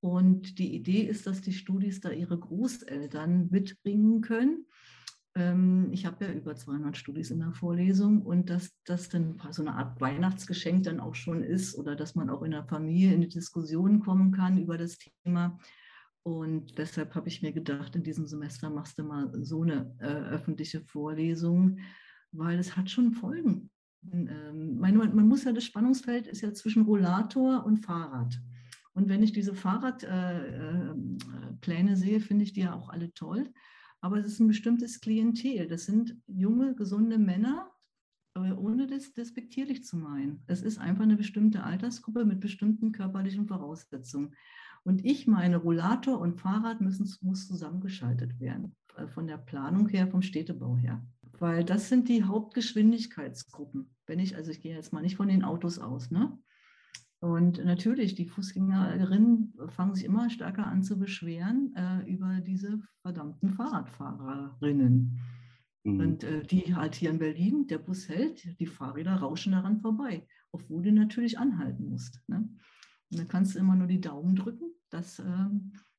[0.00, 4.66] Und die Idee ist, dass die Studis da ihre Großeltern mitbringen können.
[5.36, 9.62] Ähm, ich habe ja über 200 Studis in der Vorlesung und dass das dann so
[9.62, 13.20] eine Art Weihnachtsgeschenk dann auch schon ist oder dass man auch in der Familie in
[13.20, 15.58] die Diskussion kommen kann über das Thema.
[16.22, 20.06] Und deshalb habe ich mir gedacht, in diesem Semester machst du mal so eine äh,
[20.06, 21.78] öffentliche Vorlesung,
[22.36, 23.70] weil es hat schon Folgen.
[24.12, 28.38] Ähm, meine, man muss ja, das Spannungsfeld ist ja zwischen Rollator und Fahrrad.
[28.92, 31.00] Und wenn ich diese Fahrradpläne
[31.66, 33.50] äh, äh, sehe, finde ich die ja auch alle toll.
[34.00, 35.66] Aber es ist ein bestimmtes Klientel.
[35.66, 37.70] Das sind junge, gesunde Männer,
[38.34, 40.42] äh, ohne das despektierlich zu meinen.
[40.46, 44.34] Es ist einfach eine bestimmte Altersgruppe mit bestimmten körperlichen Voraussetzungen.
[44.84, 48.76] Und ich meine, Rollator und Fahrrad müssen muss zusammengeschaltet werden,
[49.14, 51.02] von der Planung her, vom Städtebau her
[51.40, 53.94] weil das sind die Hauptgeschwindigkeitsgruppen.
[54.06, 56.38] Wenn ich, also ich gehe jetzt mal nicht von den Autos aus, ne?
[57.20, 63.48] Und natürlich, die Fußgängerinnen fangen sich immer stärker an zu beschweren äh, über diese verdammten
[63.48, 65.18] Fahrradfahrerinnen.
[65.84, 66.00] Mhm.
[66.00, 70.26] Und äh, die halt hier in Berlin, der Bus hält, die Fahrräder rauschen daran vorbei,
[70.52, 72.20] obwohl du natürlich anhalten musst.
[72.26, 72.46] Ne?
[73.10, 75.48] Und dann kannst du immer nur die Daumen drücken, dass äh,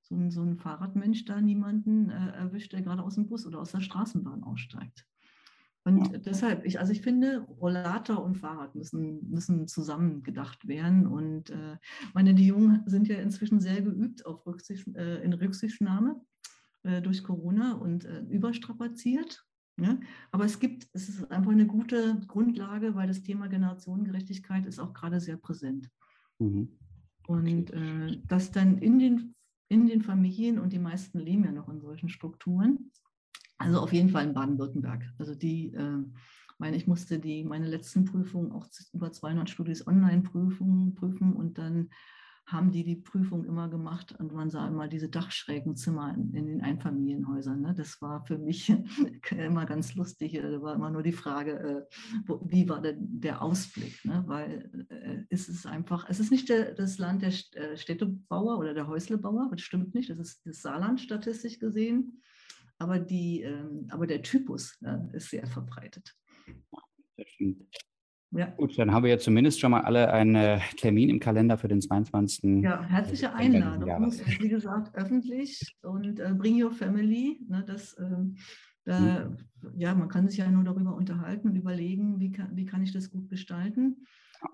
[0.04, 3.62] so, ein, so ein Fahrradmensch da niemanden äh, erwischt, der gerade aus dem Bus oder
[3.62, 5.08] aus der Straßenbahn aussteigt.
[5.86, 6.18] Und ja.
[6.18, 11.06] deshalb, ich, also ich finde, Rollator und Fahrrad müssen, müssen zusammen gedacht werden.
[11.06, 11.78] Und äh,
[12.16, 16.20] meine, die Jungen sind ja inzwischen sehr geübt auf Rücksicht, äh, in Rücksichtnahme
[16.82, 19.46] äh, durch Corona und äh, überstrapaziert.
[19.78, 20.00] Ne?
[20.32, 24.94] Aber es gibt, es ist einfach eine gute Grundlage, weil das Thema Generationengerechtigkeit ist auch
[24.94, 25.92] gerade sehr präsent.
[26.40, 26.80] Mhm.
[27.28, 29.36] Und äh, das dann in den,
[29.68, 32.92] in den Familien, und die meisten leben ja noch in solchen Strukturen,
[33.66, 35.04] also auf jeden Fall in Baden-Württemberg.
[35.18, 36.04] Also die, äh,
[36.58, 41.90] meine, ich musste die, meine letzten Prüfungen, auch über 200 Studis Online-Prüfungen prüfen und dann
[42.48, 46.46] haben die die Prüfung immer gemacht und man sah immer diese dachschrägen Zimmer in, in
[46.46, 47.60] den Einfamilienhäusern.
[47.60, 47.74] Ne?
[47.76, 48.70] Das war für mich
[49.32, 50.34] immer ganz lustig.
[50.34, 51.96] Da war immer nur die Frage, äh,
[52.28, 54.06] wo, wie war denn der Ausblick?
[54.06, 54.24] Ne?
[54.28, 58.76] Weil äh, es ist einfach, es ist nicht der, das Land der äh, Städtebauer oder
[58.76, 62.22] der Häuslebauer, das stimmt nicht, das ist das Saarland statistisch gesehen
[62.78, 66.16] aber, die, ähm, aber der Typus äh, ist sehr verbreitet.
[67.18, 67.64] Das stimmt.
[68.32, 68.48] Ja.
[68.48, 71.82] Gut, dann haben wir ja zumindest schon mal alle einen Termin im Kalender für den
[71.82, 72.64] 22.
[72.64, 74.12] Ja, herzliche Einladung.
[74.12, 77.40] Wie gesagt, öffentlich und äh, Bring Your Family.
[77.48, 78.36] Ne, das, ähm,
[78.86, 79.38] äh, mhm.
[79.78, 82.92] Ja, man kann sich ja nur darüber unterhalten und überlegen, wie kann, wie kann ich
[82.92, 84.06] das gut gestalten.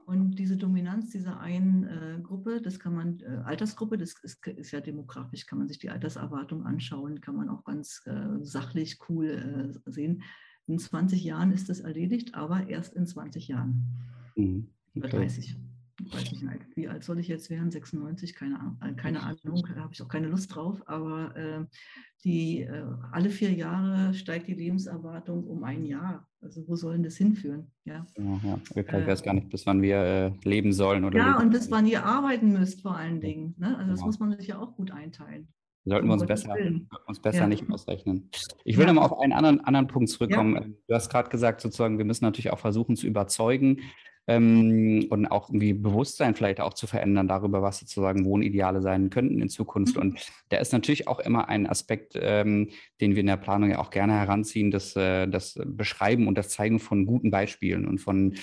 [0.05, 4.71] Und diese Dominanz dieser einen äh, Gruppe, das kann man, äh, Altersgruppe, das ist, ist,
[4.71, 9.73] ja demografisch, kann man sich die Alterserwartung anschauen, kann man auch ganz äh, sachlich cool
[9.85, 10.23] äh, sehen.
[10.67, 13.87] In 20 Jahren ist das erledigt, aber erst in 20 Jahren.
[14.35, 14.69] Mhm.
[14.95, 14.99] Okay.
[14.99, 15.57] Oder 30.
[16.11, 16.45] Weiß nicht,
[16.75, 17.71] wie alt soll ich jetzt werden?
[17.71, 20.81] 96, keine, Ahnung, äh, keine Ahnung, da habe ich auch keine Lust drauf.
[20.87, 21.65] Aber äh,
[22.23, 26.27] die, äh, alle vier Jahre steigt die Lebenserwartung um ein Jahr.
[26.41, 27.71] Also wo sollen das hinführen?
[27.85, 28.59] Ja, ja, ja.
[28.75, 31.03] Ich äh, weiß gar nicht, bis wann wir äh, leben sollen.
[31.03, 33.55] Oder ja, und bis wann ihr arbeiten müsst vor allen Dingen.
[33.57, 33.77] Ne?
[33.77, 34.05] Also das ja.
[34.05, 35.47] muss man sich ja auch gut einteilen.
[35.83, 36.55] Sollten wir uns besser,
[37.07, 37.47] uns besser ja.
[37.47, 38.29] nicht ausrechnen.
[38.63, 38.93] Ich will ja.
[38.93, 40.55] nochmal auf einen anderen, anderen Punkt zurückkommen.
[40.55, 40.77] Ja.
[40.87, 43.81] Du hast gerade gesagt, sozusagen, wir müssen natürlich auch versuchen zu überzeugen
[44.27, 49.41] ähm, und auch irgendwie Bewusstsein vielleicht auch zu verändern darüber, was sozusagen Wohnideale sein könnten
[49.41, 49.95] in Zukunft.
[49.95, 50.01] Mhm.
[50.01, 52.69] Und der ist natürlich auch immer ein Aspekt, ähm,
[52.99, 56.49] den wir in der Planung ja auch gerne heranziehen, das, äh, das Beschreiben und das
[56.49, 58.35] Zeigen von guten Beispielen und von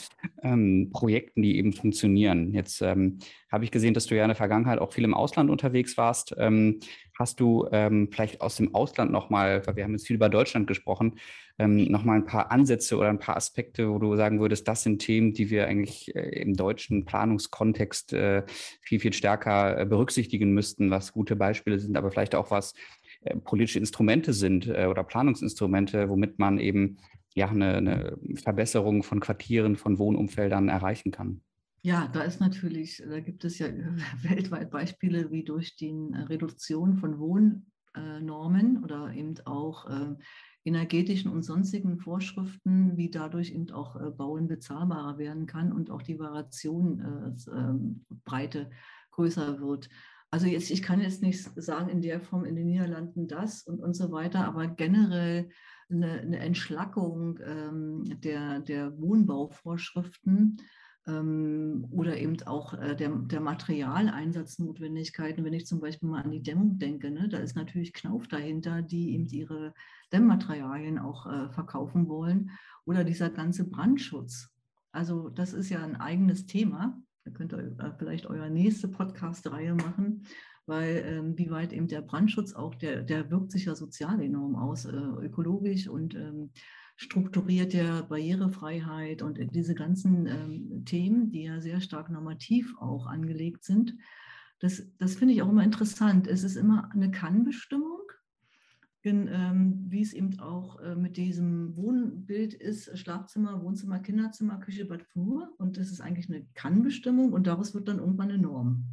[0.42, 2.52] ähm, Projekten, die eben funktionieren.
[2.52, 3.18] Jetzt ähm,
[3.50, 6.34] habe ich gesehen, dass du ja in der Vergangenheit auch viel im Ausland unterwegs warst.
[7.18, 10.68] Hast du ähm, vielleicht aus dem Ausland nochmal, weil wir haben jetzt viel über Deutschland
[10.68, 11.18] gesprochen,
[11.58, 15.00] ähm, nochmal ein paar Ansätze oder ein paar Aspekte, wo du sagen würdest, das sind
[15.00, 18.44] Themen, die wir eigentlich äh, im deutschen Planungskontext äh,
[18.80, 22.74] viel, viel stärker äh, berücksichtigen müssten, was gute Beispiele sind, aber vielleicht auch was
[23.22, 26.98] äh, politische Instrumente sind äh, oder Planungsinstrumente, womit man eben
[27.34, 31.40] ja eine, eine Verbesserung von Quartieren, von Wohnumfeldern erreichen kann.
[31.82, 33.68] Ja, da ist natürlich, da gibt es ja
[34.22, 35.94] weltweit Beispiele, wie durch die
[36.28, 39.86] Reduktion von Wohnnormen oder eben auch
[40.68, 46.02] energetischen und sonstigen Vorschriften, wie dadurch eben auch äh, Bauen bezahlbarer werden kann und auch
[46.02, 48.70] die Variationenbreite äh,
[49.10, 49.88] größer wird.
[50.30, 53.80] Also jetzt, ich kann jetzt nicht sagen in der Form in den Niederlanden das und,
[53.80, 55.48] und so weiter, aber generell
[55.88, 60.58] eine, eine Entschlackung ähm, der, der Wohnbauvorschriften ähm,
[61.06, 65.44] oder eben auch äh, der, der Materialeinsatznotwendigkeiten.
[65.44, 68.82] Wenn ich zum Beispiel mal an die Dämmung denke, ne, da ist natürlich Knauf dahinter,
[68.82, 69.72] die eben ihre
[70.12, 72.50] Dämmmaterialien auch äh, verkaufen wollen.
[72.84, 74.50] Oder dieser ganze Brandschutz.
[74.92, 77.00] Also das ist ja ein eigenes Thema.
[77.24, 80.24] Da könnt ihr äh, vielleicht eure nächste Podcast-Reihe machen,
[80.66, 84.56] weil ähm, wie weit eben der Brandschutz auch, der, der wirkt sich ja sozial enorm
[84.56, 86.50] aus, äh, ökologisch und ähm,
[86.98, 93.62] strukturiert der Barrierefreiheit und diese ganzen ähm, Themen, die ja sehr stark normativ auch angelegt
[93.62, 93.94] sind.
[94.58, 96.26] Das, das finde ich auch immer interessant.
[96.26, 98.00] Es ist immer eine Kannbestimmung,
[99.04, 105.04] ähm, wie es eben auch äh, mit diesem Wohnbild ist, Schlafzimmer, Wohnzimmer, Kinderzimmer, Küche, Bad,
[105.04, 105.54] Flur.
[105.56, 108.84] Und das ist eigentlich eine Kannbestimmung und daraus wird dann irgendwann eine Norm.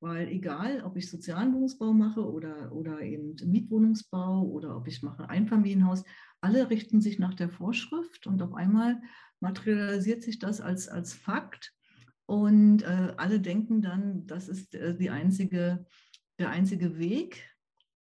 [0.00, 5.30] Weil egal, ob ich sozialen Wohnungsbau mache oder, oder eben Mietwohnungsbau oder ob ich mache
[5.30, 6.04] Einfamilienhaus,
[6.42, 9.00] alle richten sich nach der Vorschrift und auf einmal
[9.40, 11.72] materialisiert sich das als, als Fakt
[12.26, 15.86] und äh, alle denken dann, das ist äh, die einzige,
[16.38, 17.48] der einzige Weg.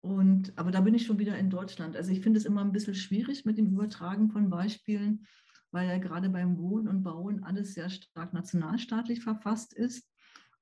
[0.03, 1.97] Und, aber da bin ich schon wieder in Deutschland.
[1.97, 5.26] Also ich finde es immer ein bisschen schwierig mit dem Übertragen von Beispielen,
[5.70, 10.09] weil ja gerade beim Wohnen und Bauen alles sehr stark nationalstaatlich verfasst ist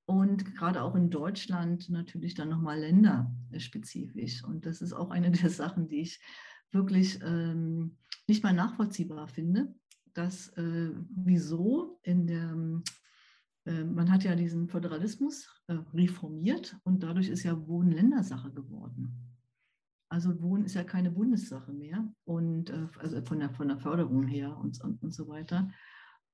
[0.06, 4.42] und gerade auch in Deutschland natürlich dann nochmal länderspezifisch.
[4.42, 6.20] Und das ist auch eine der Sachen, die ich
[6.72, 7.96] wirklich ähm,
[8.26, 9.74] nicht mal nachvollziehbar finde,
[10.14, 12.56] dass äh, wieso in der,
[13.66, 19.28] äh, man hat ja diesen Föderalismus äh, reformiert und dadurch ist ja Wohnen Ländersache geworden.
[20.10, 24.26] Also Wohnen ist ja keine Bundessache mehr und äh, also von der, von der Förderung
[24.26, 25.70] her und, und, und so weiter.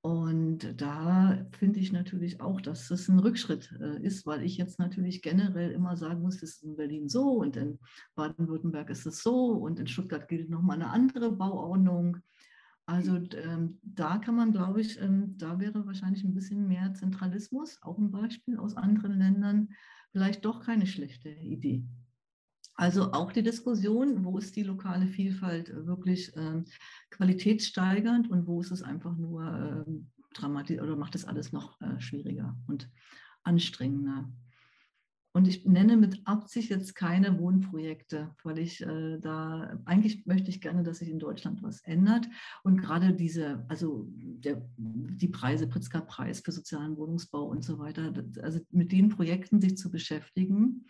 [0.05, 4.77] Und da finde ich natürlich auch, dass das ein Rückschritt äh, ist, weil ich jetzt
[4.77, 7.79] natürlich generell immer sagen muss, das ist in Berlin so und in
[8.13, 12.17] Baden-Württemberg ist es so und in Stuttgart gilt nochmal eine andere Bauordnung.
[12.85, 17.79] Also ähm, da kann man, glaube ich, ähm, da wäre wahrscheinlich ein bisschen mehr Zentralismus,
[17.81, 19.69] auch ein Beispiel aus anderen Ländern,
[20.11, 21.83] vielleicht doch keine schlechte Idee.
[22.75, 26.65] Also auch die Diskussion, wo ist die lokale Vielfalt äh, wirklich ähm,
[27.09, 29.43] qualitätssteigernd und wo ist es einfach nur
[29.87, 32.89] ähm, dramatisch oder macht es alles noch äh, schwieriger und
[33.43, 34.29] anstrengender.
[35.31, 40.61] Und ich nenne mit Absicht jetzt keine Wohnprojekte, weil ich äh, da, eigentlich möchte ich
[40.61, 42.29] gerne, dass sich in Deutschland was ändert.
[42.63, 48.61] Und gerade diese, also der, die Preise, Pritzker-Preis für sozialen Wohnungsbau und so weiter, also
[48.71, 50.85] mit den Projekten sich zu beschäftigen,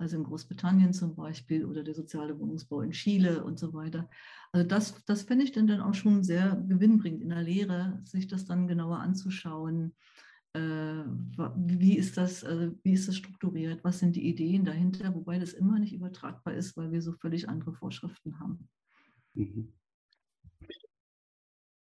[0.00, 4.08] also in Großbritannien zum Beispiel oder der soziale Wohnungsbau in Chile und so weiter.
[4.50, 8.26] Also das, das finde ich dann, dann auch schon sehr gewinnbringend in der Lehre, sich
[8.26, 9.94] das dann genauer anzuschauen.
[10.54, 11.04] Äh,
[11.56, 13.84] wie, ist das, äh, wie ist das strukturiert?
[13.84, 15.14] Was sind die Ideen dahinter?
[15.14, 18.68] Wobei das immer nicht übertragbar ist, weil wir so völlig andere Vorschriften haben.
[19.34, 19.72] Mhm.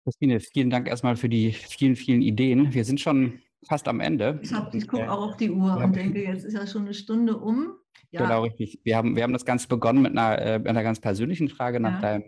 [0.05, 2.73] Christine, vielen Dank erstmal für die vielen, vielen Ideen.
[2.73, 4.39] Wir sind schon fast am Ende.
[4.43, 5.85] Ich, ich gucke auch auf die Uhr ja.
[5.85, 7.75] und denke, jetzt ist ja schon eine Stunde um.
[8.11, 8.23] Ja.
[8.23, 8.81] Genau, richtig.
[8.85, 11.95] Wir haben, wir haben das Ganze begonnen mit einer, äh, einer ganz persönlichen Frage nach
[11.95, 12.01] ja.
[12.01, 12.25] deinem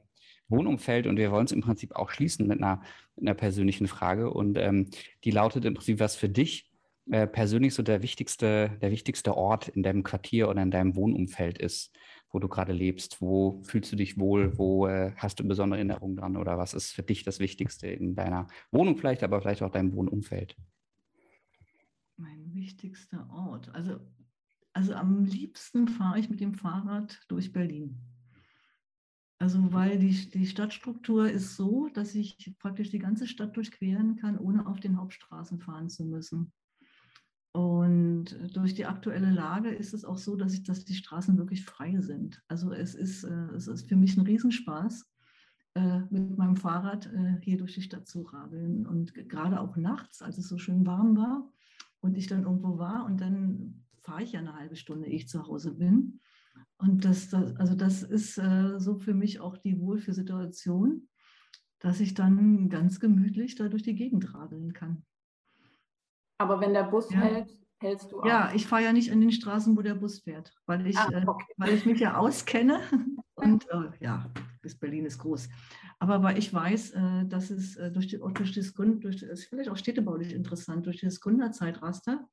[0.49, 2.83] Wohnumfeld und wir wollen es im Prinzip auch schließen mit einer,
[3.17, 4.31] mit einer persönlichen Frage.
[4.31, 4.91] Und ähm,
[5.25, 6.71] die lautet im Prinzip, was für dich
[7.11, 11.59] äh, persönlich so der wichtigste, der wichtigste Ort in deinem Quartier oder in deinem Wohnumfeld
[11.59, 11.97] ist,
[12.31, 13.21] wo du gerade lebst.
[13.21, 14.59] Wo fühlst du dich wohl?
[14.59, 16.37] Wo äh, hast du besondere Erinnerungen dran?
[16.37, 19.93] Oder was ist für dich das Wichtigste in deiner Wohnung vielleicht, aber vielleicht auch deinem
[19.95, 20.57] Wohnumfeld?
[22.17, 23.69] Mein wichtigster Ort.
[23.75, 24.01] Also
[24.77, 27.99] also am liebsten fahre ich mit dem Fahrrad durch Berlin.
[29.39, 34.37] Also weil die, die Stadtstruktur ist so, dass ich praktisch die ganze Stadt durchqueren kann,
[34.37, 36.53] ohne auf den Hauptstraßen fahren zu müssen.
[37.53, 41.65] Und durch die aktuelle Lage ist es auch so, dass, ich, dass die Straßen wirklich
[41.65, 42.43] frei sind.
[42.47, 45.11] Also es ist, äh, es ist für mich ein Riesenspaß,
[45.75, 48.87] äh, mit meinem Fahrrad äh, hier durch die Stadt zu radeln.
[48.87, 51.51] Und gerade auch nachts, als es so schön warm war
[52.01, 55.29] und ich dann irgendwo war und dann fahre ich ja eine halbe Stunde, ehe ich
[55.29, 56.21] zu Hause bin.
[56.79, 61.09] Und das, das also das ist äh, so für mich auch die Wohlfühlsituation,
[61.81, 65.05] dass ich dann ganz gemütlich da durch die Gegend radeln kann.
[66.39, 67.19] Aber wenn der Bus ja.
[67.19, 68.27] hält, hältst du auch?
[68.27, 71.09] Ja, ich fahre ja nicht an den Straßen, wo der Bus fährt, weil ich, ah,
[71.13, 71.47] äh, okay.
[71.49, 72.81] äh, weil ich mich ja auskenne.
[73.35, 74.31] Und äh, ja,
[74.63, 75.49] bis Berlin ist groß.
[75.99, 79.69] Aber weil ich weiß, äh, dass es äh, durch, die, durch das durch, ist vielleicht
[79.69, 82.27] auch städtebaulich interessant, durch das Gründerzeitraster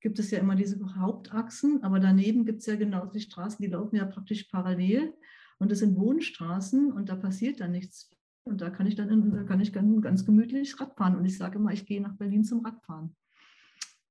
[0.00, 3.70] gibt es ja immer diese Hauptachsen, aber daneben gibt es ja genau die Straßen, die
[3.70, 5.12] laufen ja praktisch parallel
[5.58, 8.10] und das sind Wohnstraßen und da passiert dann nichts.
[8.44, 11.72] Und da kann ich dann da kann ich ganz gemütlich Radfahren und ich sage immer,
[11.72, 13.14] ich gehe nach Berlin zum Radfahren.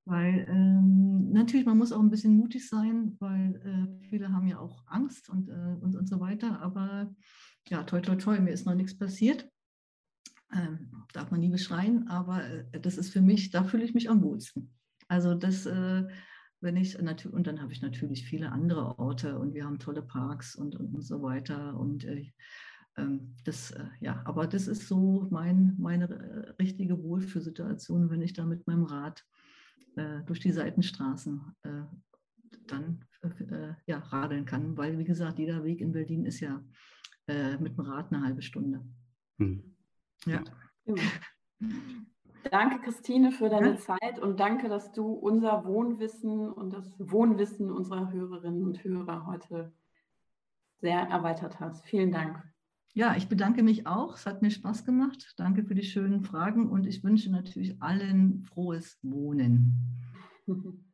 [0.06, 3.56] Weil ähm, natürlich, man muss auch ein bisschen mutig sein, weil
[4.02, 6.62] äh, viele haben ja auch Angst und, äh, und, und so weiter.
[6.62, 7.14] Aber
[7.68, 9.50] ja, toi, toi, toi, mir ist noch nichts passiert.
[10.54, 14.10] Ähm, darf man nie beschreien, aber äh, das ist für mich, da fühle ich mich
[14.10, 14.77] am wohlsten.
[15.08, 16.04] Also das, äh,
[16.62, 20.56] wenn ich, und dann habe ich natürlich viele andere Orte und wir haben tolle Parks
[20.56, 21.78] und, und, und so weiter.
[21.78, 22.32] Und äh,
[22.98, 28.34] ähm, das, äh, ja, aber das ist so mein, meine äh, richtige Wohlfühlsituation, wenn ich
[28.34, 29.24] da mit meinem Rad
[29.96, 31.84] äh, durch die Seitenstraßen äh,
[32.68, 33.06] dann
[33.88, 34.78] ja, radeln kann.
[34.78, 36.64] Weil, wie gesagt, jeder Weg in Berlin ist ja
[37.60, 38.86] mit dem Rad eine halbe Stunde.
[39.40, 39.76] Hm.
[40.26, 40.44] Ja.
[40.86, 40.96] ja.
[42.52, 43.78] Danke, Christine, für deine ja.
[43.78, 49.74] Zeit und danke, dass du unser Wohnwissen und das Wohnwissen unserer Hörerinnen und Hörer heute
[50.80, 51.86] sehr erweitert hast.
[51.86, 52.44] Vielen Dank.
[52.94, 54.16] Ja, ich bedanke mich auch.
[54.16, 55.34] Es hat mir Spaß gemacht.
[55.38, 59.74] Danke für die schönen Fragen und ich wünsche natürlich allen frohes Wohnen.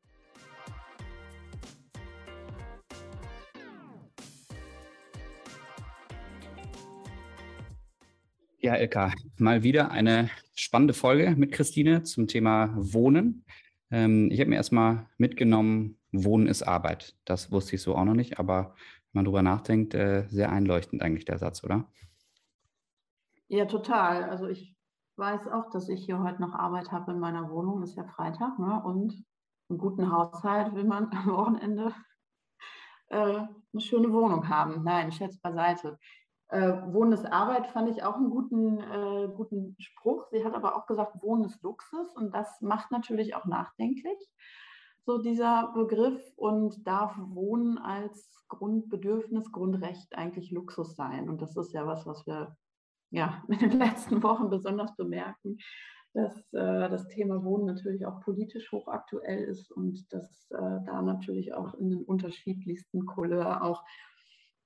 [8.65, 13.43] Ja, Ilka, mal wieder eine spannende Folge mit Christine zum Thema Wohnen.
[13.91, 17.17] Ähm, ich habe mir erstmal mitgenommen, Wohnen ist Arbeit.
[17.25, 18.73] Das wusste ich so auch noch nicht, aber
[19.11, 21.91] wenn man drüber nachdenkt, äh, sehr einleuchtend eigentlich der Satz, oder?
[23.49, 24.23] Ja, total.
[24.29, 24.73] Also ich
[25.17, 27.83] weiß auch, dass ich hier heute noch Arbeit habe in meiner Wohnung.
[27.83, 28.81] Ist ja Freitag ne?
[28.81, 29.25] und
[29.67, 31.93] einen guten Haushalt will man am Wochenende
[33.07, 34.85] äh, eine schöne Wohnung haben.
[34.85, 35.99] Nein, Scherz beiseite.
[36.53, 40.27] Äh, Wohnen ist Arbeit fand ich auch einen guten, äh, guten Spruch.
[40.31, 44.19] Sie hat aber auch gesagt, Wohnen ist Luxus und das macht natürlich auch nachdenklich.
[45.05, 51.27] so dieser Begriff und darf Wohnen als Grundbedürfnis, Grundrecht eigentlich Luxus sein.
[51.27, 52.55] Und das ist ja was, was wir
[53.09, 55.57] ja in den letzten Wochen besonders bemerken,
[56.13, 61.55] dass äh, das Thema Wohnen natürlich auch politisch hochaktuell ist und dass äh, da natürlich
[61.55, 63.83] auch in den unterschiedlichsten Couleur auch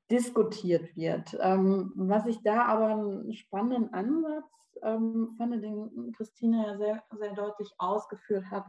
[0.10, 1.38] diskutiert wird.
[1.40, 4.46] Ähm, was ich da aber einen spannenden Ansatz
[4.84, 8.66] ähm, fand, den Christine ja sehr, sehr deutlich ausgeführt hat,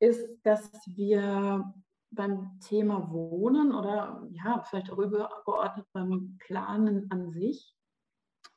[0.00, 1.72] ist, dass wir
[2.10, 7.74] beim Thema Wohnen oder ja, vielleicht auch übergeordnet beim Planen an sich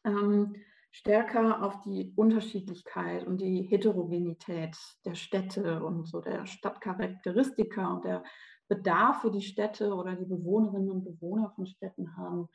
[0.04, 0.56] ähm,
[0.92, 8.24] stärker auf die Unterschiedlichkeit und die Heterogenität der Städte und so der Stadtcharakteristika und der
[8.68, 12.50] Bedarfe, die Städte oder die Bewohnerinnen und Bewohner von Städten haben,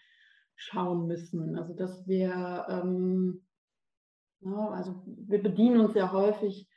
[0.55, 1.57] schauen müssen.
[1.57, 3.43] Also dass wir, ähm,
[4.41, 6.69] ja, also wir bedienen uns ja häufig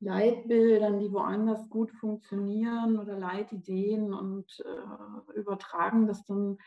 [0.00, 6.58] Leitbildern, die woanders gut funktionieren oder Leitideen und äh, übertragen das dann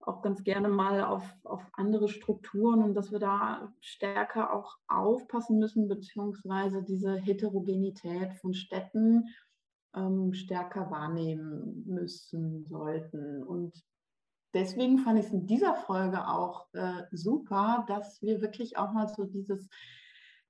[0.00, 5.58] auch ganz gerne mal auf, auf andere Strukturen und dass wir da stärker auch aufpassen
[5.58, 9.28] müssen, beziehungsweise diese Heterogenität von Städten
[9.94, 13.42] ähm, stärker wahrnehmen müssen sollten.
[13.42, 13.72] Und
[14.54, 19.08] deswegen fand ich es in dieser Folge auch äh, super, dass wir wirklich auch mal
[19.08, 19.68] so dieses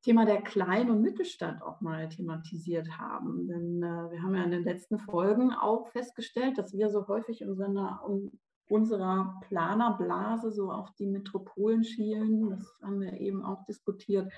[0.02, 3.48] Thema der Klein- und Mittelstand auch mal thematisiert haben.
[3.48, 7.40] Denn äh, wir haben ja in den letzten Folgen auch festgestellt, dass wir so häufig
[7.40, 8.30] in unserer, in
[8.68, 12.50] unserer Planerblase so auf die Metropolen schielen.
[12.50, 14.32] Das haben wir eben auch diskutiert.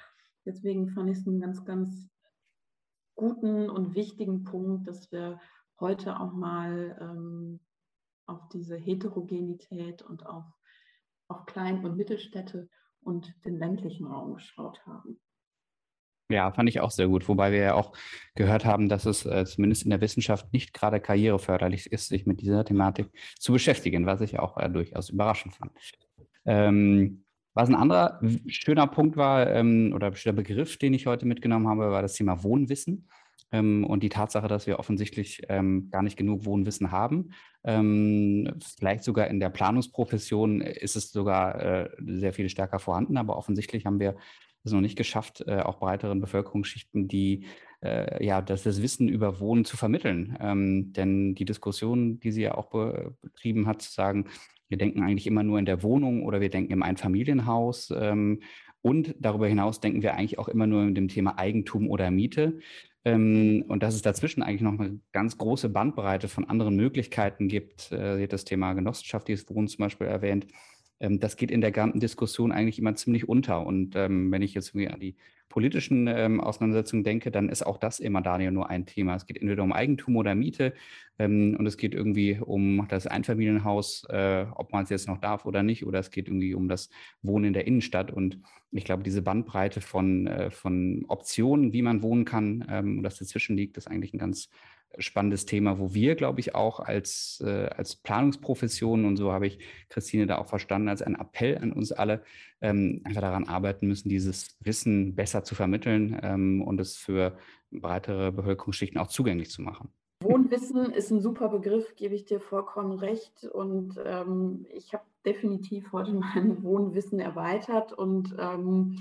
[0.46, 2.08] Deswegen fand ich es einen ganz, ganz
[3.18, 5.40] guten und wichtigen Punkt, dass wir
[5.80, 7.60] heute auch mal ähm,
[8.26, 10.44] auf diese Heterogenität und auf,
[11.28, 12.68] auf Klein- und Mittelstädte
[13.02, 15.20] und den ländlichen Raum geschaut haben.
[16.30, 17.26] Ja, fand ich auch sehr gut.
[17.28, 17.96] Wobei wir ja auch
[18.34, 22.40] gehört haben, dass es äh, zumindest in der Wissenschaft nicht gerade karriereförderlich ist, sich mit
[22.40, 25.72] dieser Thematik zu beschäftigen, was ich auch äh, durchaus überraschend fand.
[26.44, 27.24] Ähm,
[27.58, 31.90] was ein anderer schöner Punkt war ähm, oder schöner Begriff, den ich heute mitgenommen habe,
[31.90, 33.08] war das Thema Wohnwissen
[33.50, 37.32] ähm, und die Tatsache, dass wir offensichtlich ähm, gar nicht genug Wohnwissen haben.
[37.64, 38.48] Ähm,
[38.78, 43.86] vielleicht sogar in der Planungsprofession ist es sogar äh, sehr viel stärker vorhanden, aber offensichtlich
[43.86, 44.14] haben wir
[44.62, 47.46] es noch nicht geschafft, äh, auch breiteren Bevölkerungsschichten, die
[47.82, 50.38] äh, ja, das, das Wissen über Wohnen zu vermitteln.
[50.40, 54.26] Ähm, denn die Diskussion, die sie ja auch be betrieben hat, zu sagen,
[54.68, 57.92] wir denken eigentlich immer nur in der Wohnung oder wir denken im Einfamilienhaus.
[57.96, 58.40] Ähm,
[58.82, 62.60] und darüber hinaus denken wir eigentlich auch immer nur in dem Thema Eigentum oder Miete.
[63.04, 67.92] Ähm, und dass es dazwischen eigentlich noch eine ganz große Bandbreite von anderen Möglichkeiten gibt.
[67.92, 70.46] Äh, das Thema genossenschaftliches Wohnen zum Beispiel erwähnt.
[71.00, 73.64] Ähm, das geht in der ganzen Diskussion eigentlich immer ziemlich unter.
[73.66, 75.16] Und ähm, wenn ich jetzt irgendwie an die
[75.48, 79.14] politischen ähm, Auseinandersetzungen denke, dann ist auch das immer, Daniel, nur ein Thema.
[79.14, 80.74] Es geht entweder um Eigentum oder Miete
[81.18, 85.46] ähm, und es geht irgendwie um das Einfamilienhaus, äh, ob man es jetzt noch darf
[85.46, 86.90] oder nicht, oder es geht irgendwie um das
[87.22, 88.10] Wohnen in der Innenstadt.
[88.12, 88.40] Und
[88.70, 93.18] ich glaube, diese Bandbreite von, äh, von Optionen, wie man wohnen kann ähm, und das
[93.18, 94.50] dazwischen liegt, ist eigentlich ein ganz
[94.98, 99.58] spannendes Thema, wo wir, glaube ich, auch als, äh, als Planungsprofession, und so habe ich
[99.88, 102.22] Christine da auch verstanden, als ein Appell an uns alle,
[102.60, 107.36] ähm, einfach daran arbeiten müssen, dieses Wissen besser zu vermitteln ähm, und es für
[107.70, 109.90] breitere Bevölkerungsschichten auch zugänglich zu machen.
[110.20, 113.44] Wohnwissen ist ein super Begriff, gebe ich dir vollkommen recht.
[113.44, 119.00] Und ähm, ich habe definitiv heute mein Wohnwissen erweitert und ähm,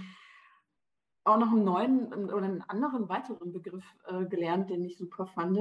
[1.23, 5.59] auch noch einen neuen oder einen anderen weiteren Begriff äh, gelernt, den ich super fand,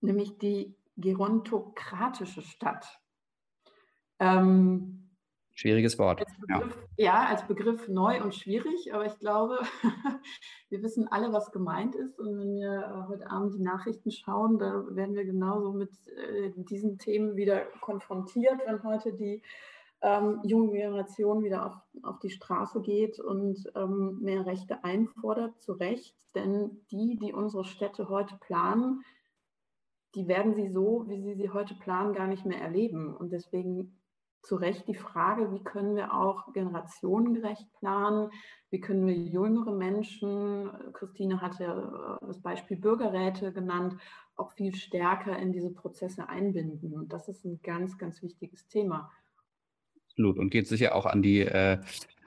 [0.00, 3.00] nämlich die gerontokratische Stadt.
[4.18, 4.97] Ähm,
[5.58, 6.20] Schwieriges Wort.
[6.20, 7.04] Als Begriff, ja.
[7.04, 7.26] ja.
[7.26, 9.58] als Begriff neu und schwierig, aber ich glaube,
[10.68, 12.16] wir wissen alle, was gemeint ist.
[12.20, 16.52] Und wenn wir äh, heute Abend die Nachrichten schauen, da werden wir genauso mit äh,
[16.54, 19.42] diesen Themen wieder konfrontiert, wenn heute die
[20.00, 25.72] ähm, junge Generation wieder auf, auf die Straße geht und ähm, mehr Rechte einfordert, zu
[25.72, 26.14] Recht.
[26.36, 29.02] Denn die, die unsere Städte heute planen,
[30.14, 33.12] die werden sie so, wie sie sie heute planen, gar nicht mehr erleben.
[33.12, 33.97] Und deswegen
[34.42, 38.30] zu Recht die Frage, wie können wir auch generationengerecht planen,
[38.70, 43.96] wie können wir jüngere Menschen, Christine hatte äh, das Beispiel Bürgerräte genannt,
[44.36, 46.94] auch viel stärker in diese Prozesse einbinden.
[46.94, 49.10] Und das ist ein ganz, ganz wichtiges Thema
[50.18, 50.38] absolut.
[50.38, 51.78] Und geht sicher auch an die, äh,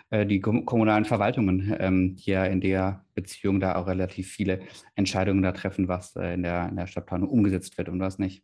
[0.10, 4.62] äh die kommunalen Verwaltungen, ähm, die ja in der Beziehung da auch relativ viele
[4.96, 8.44] Entscheidungen da treffen, was äh, in, der, in der Stadtplanung umgesetzt wird und was nicht.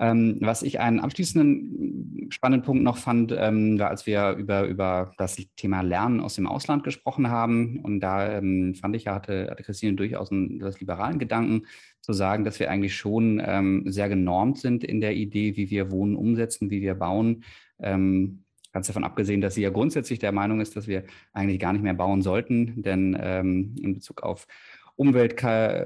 [0.00, 5.12] Ähm, was ich einen abschließenden spannenden Punkt noch fand, ähm, war, als wir über, über
[5.18, 7.80] das Thema Lernen aus dem Ausland gesprochen haben.
[7.80, 11.66] Und da ähm, fand ich, hatte, hatte Christine durchaus einen das liberalen Gedanken,
[12.00, 15.90] zu sagen, dass wir eigentlich schon ähm, sehr genormt sind in der Idee, wie wir
[15.90, 17.44] Wohnen umsetzen, wie wir bauen.
[17.78, 21.72] Ähm, ganz davon abgesehen, dass sie ja grundsätzlich der Meinung ist, dass wir eigentlich gar
[21.72, 24.46] nicht mehr bauen sollten, denn ähm, in Bezug auf
[25.00, 25.42] Umwelt,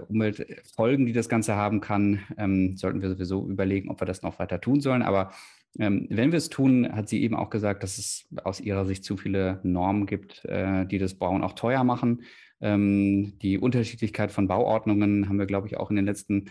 [0.09, 4.41] Umweltfolgen, die das Ganze haben kann, ähm, sollten wir sowieso überlegen, ob wir das noch
[4.41, 5.03] weiter tun sollen.
[5.03, 5.31] Aber
[5.79, 9.05] ähm, wenn wir es tun, hat sie eben auch gesagt, dass es aus ihrer Sicht
[9.05, 12.23] zu viele Normen gibt, äh, die das Bauen auch teuer machen.
[12.61, 16.47] Ähm, die Unterschiedlichkeit von Bauordnungen haben wir, glaube ich, auch in den letzten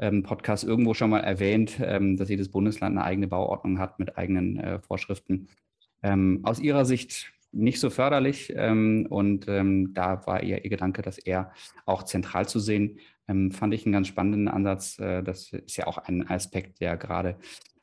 [0.00, 4.18] ähm, Podcasts irgendwo schon mal erwähnt, ähm, dass jedes Bundesland eine eigene Bauordnung hat mit
[4.18, 5.46] eigenen äh, Vorschriften.
[6.02, 8.52] Ähm, aus ihrer Sicht nicht so förderlich.
[8.56, 11.52] Ähm, und ähm, da war eher ihr Gedanke, das eher
[11.86, 12.98] auch zentral zu sehen.
[13.26, 14.98] Ähm, fand ich einen ganz spannenden Ansatz.
[14.98, 17.36] Äh, das ist ja auch ein Aspekt, der gerade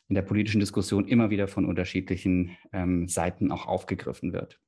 [0.08, 4.60] in der politischen Diskussion immer wieder von unterschiedlichen ähm, Seiten auch aufgegriffen wird.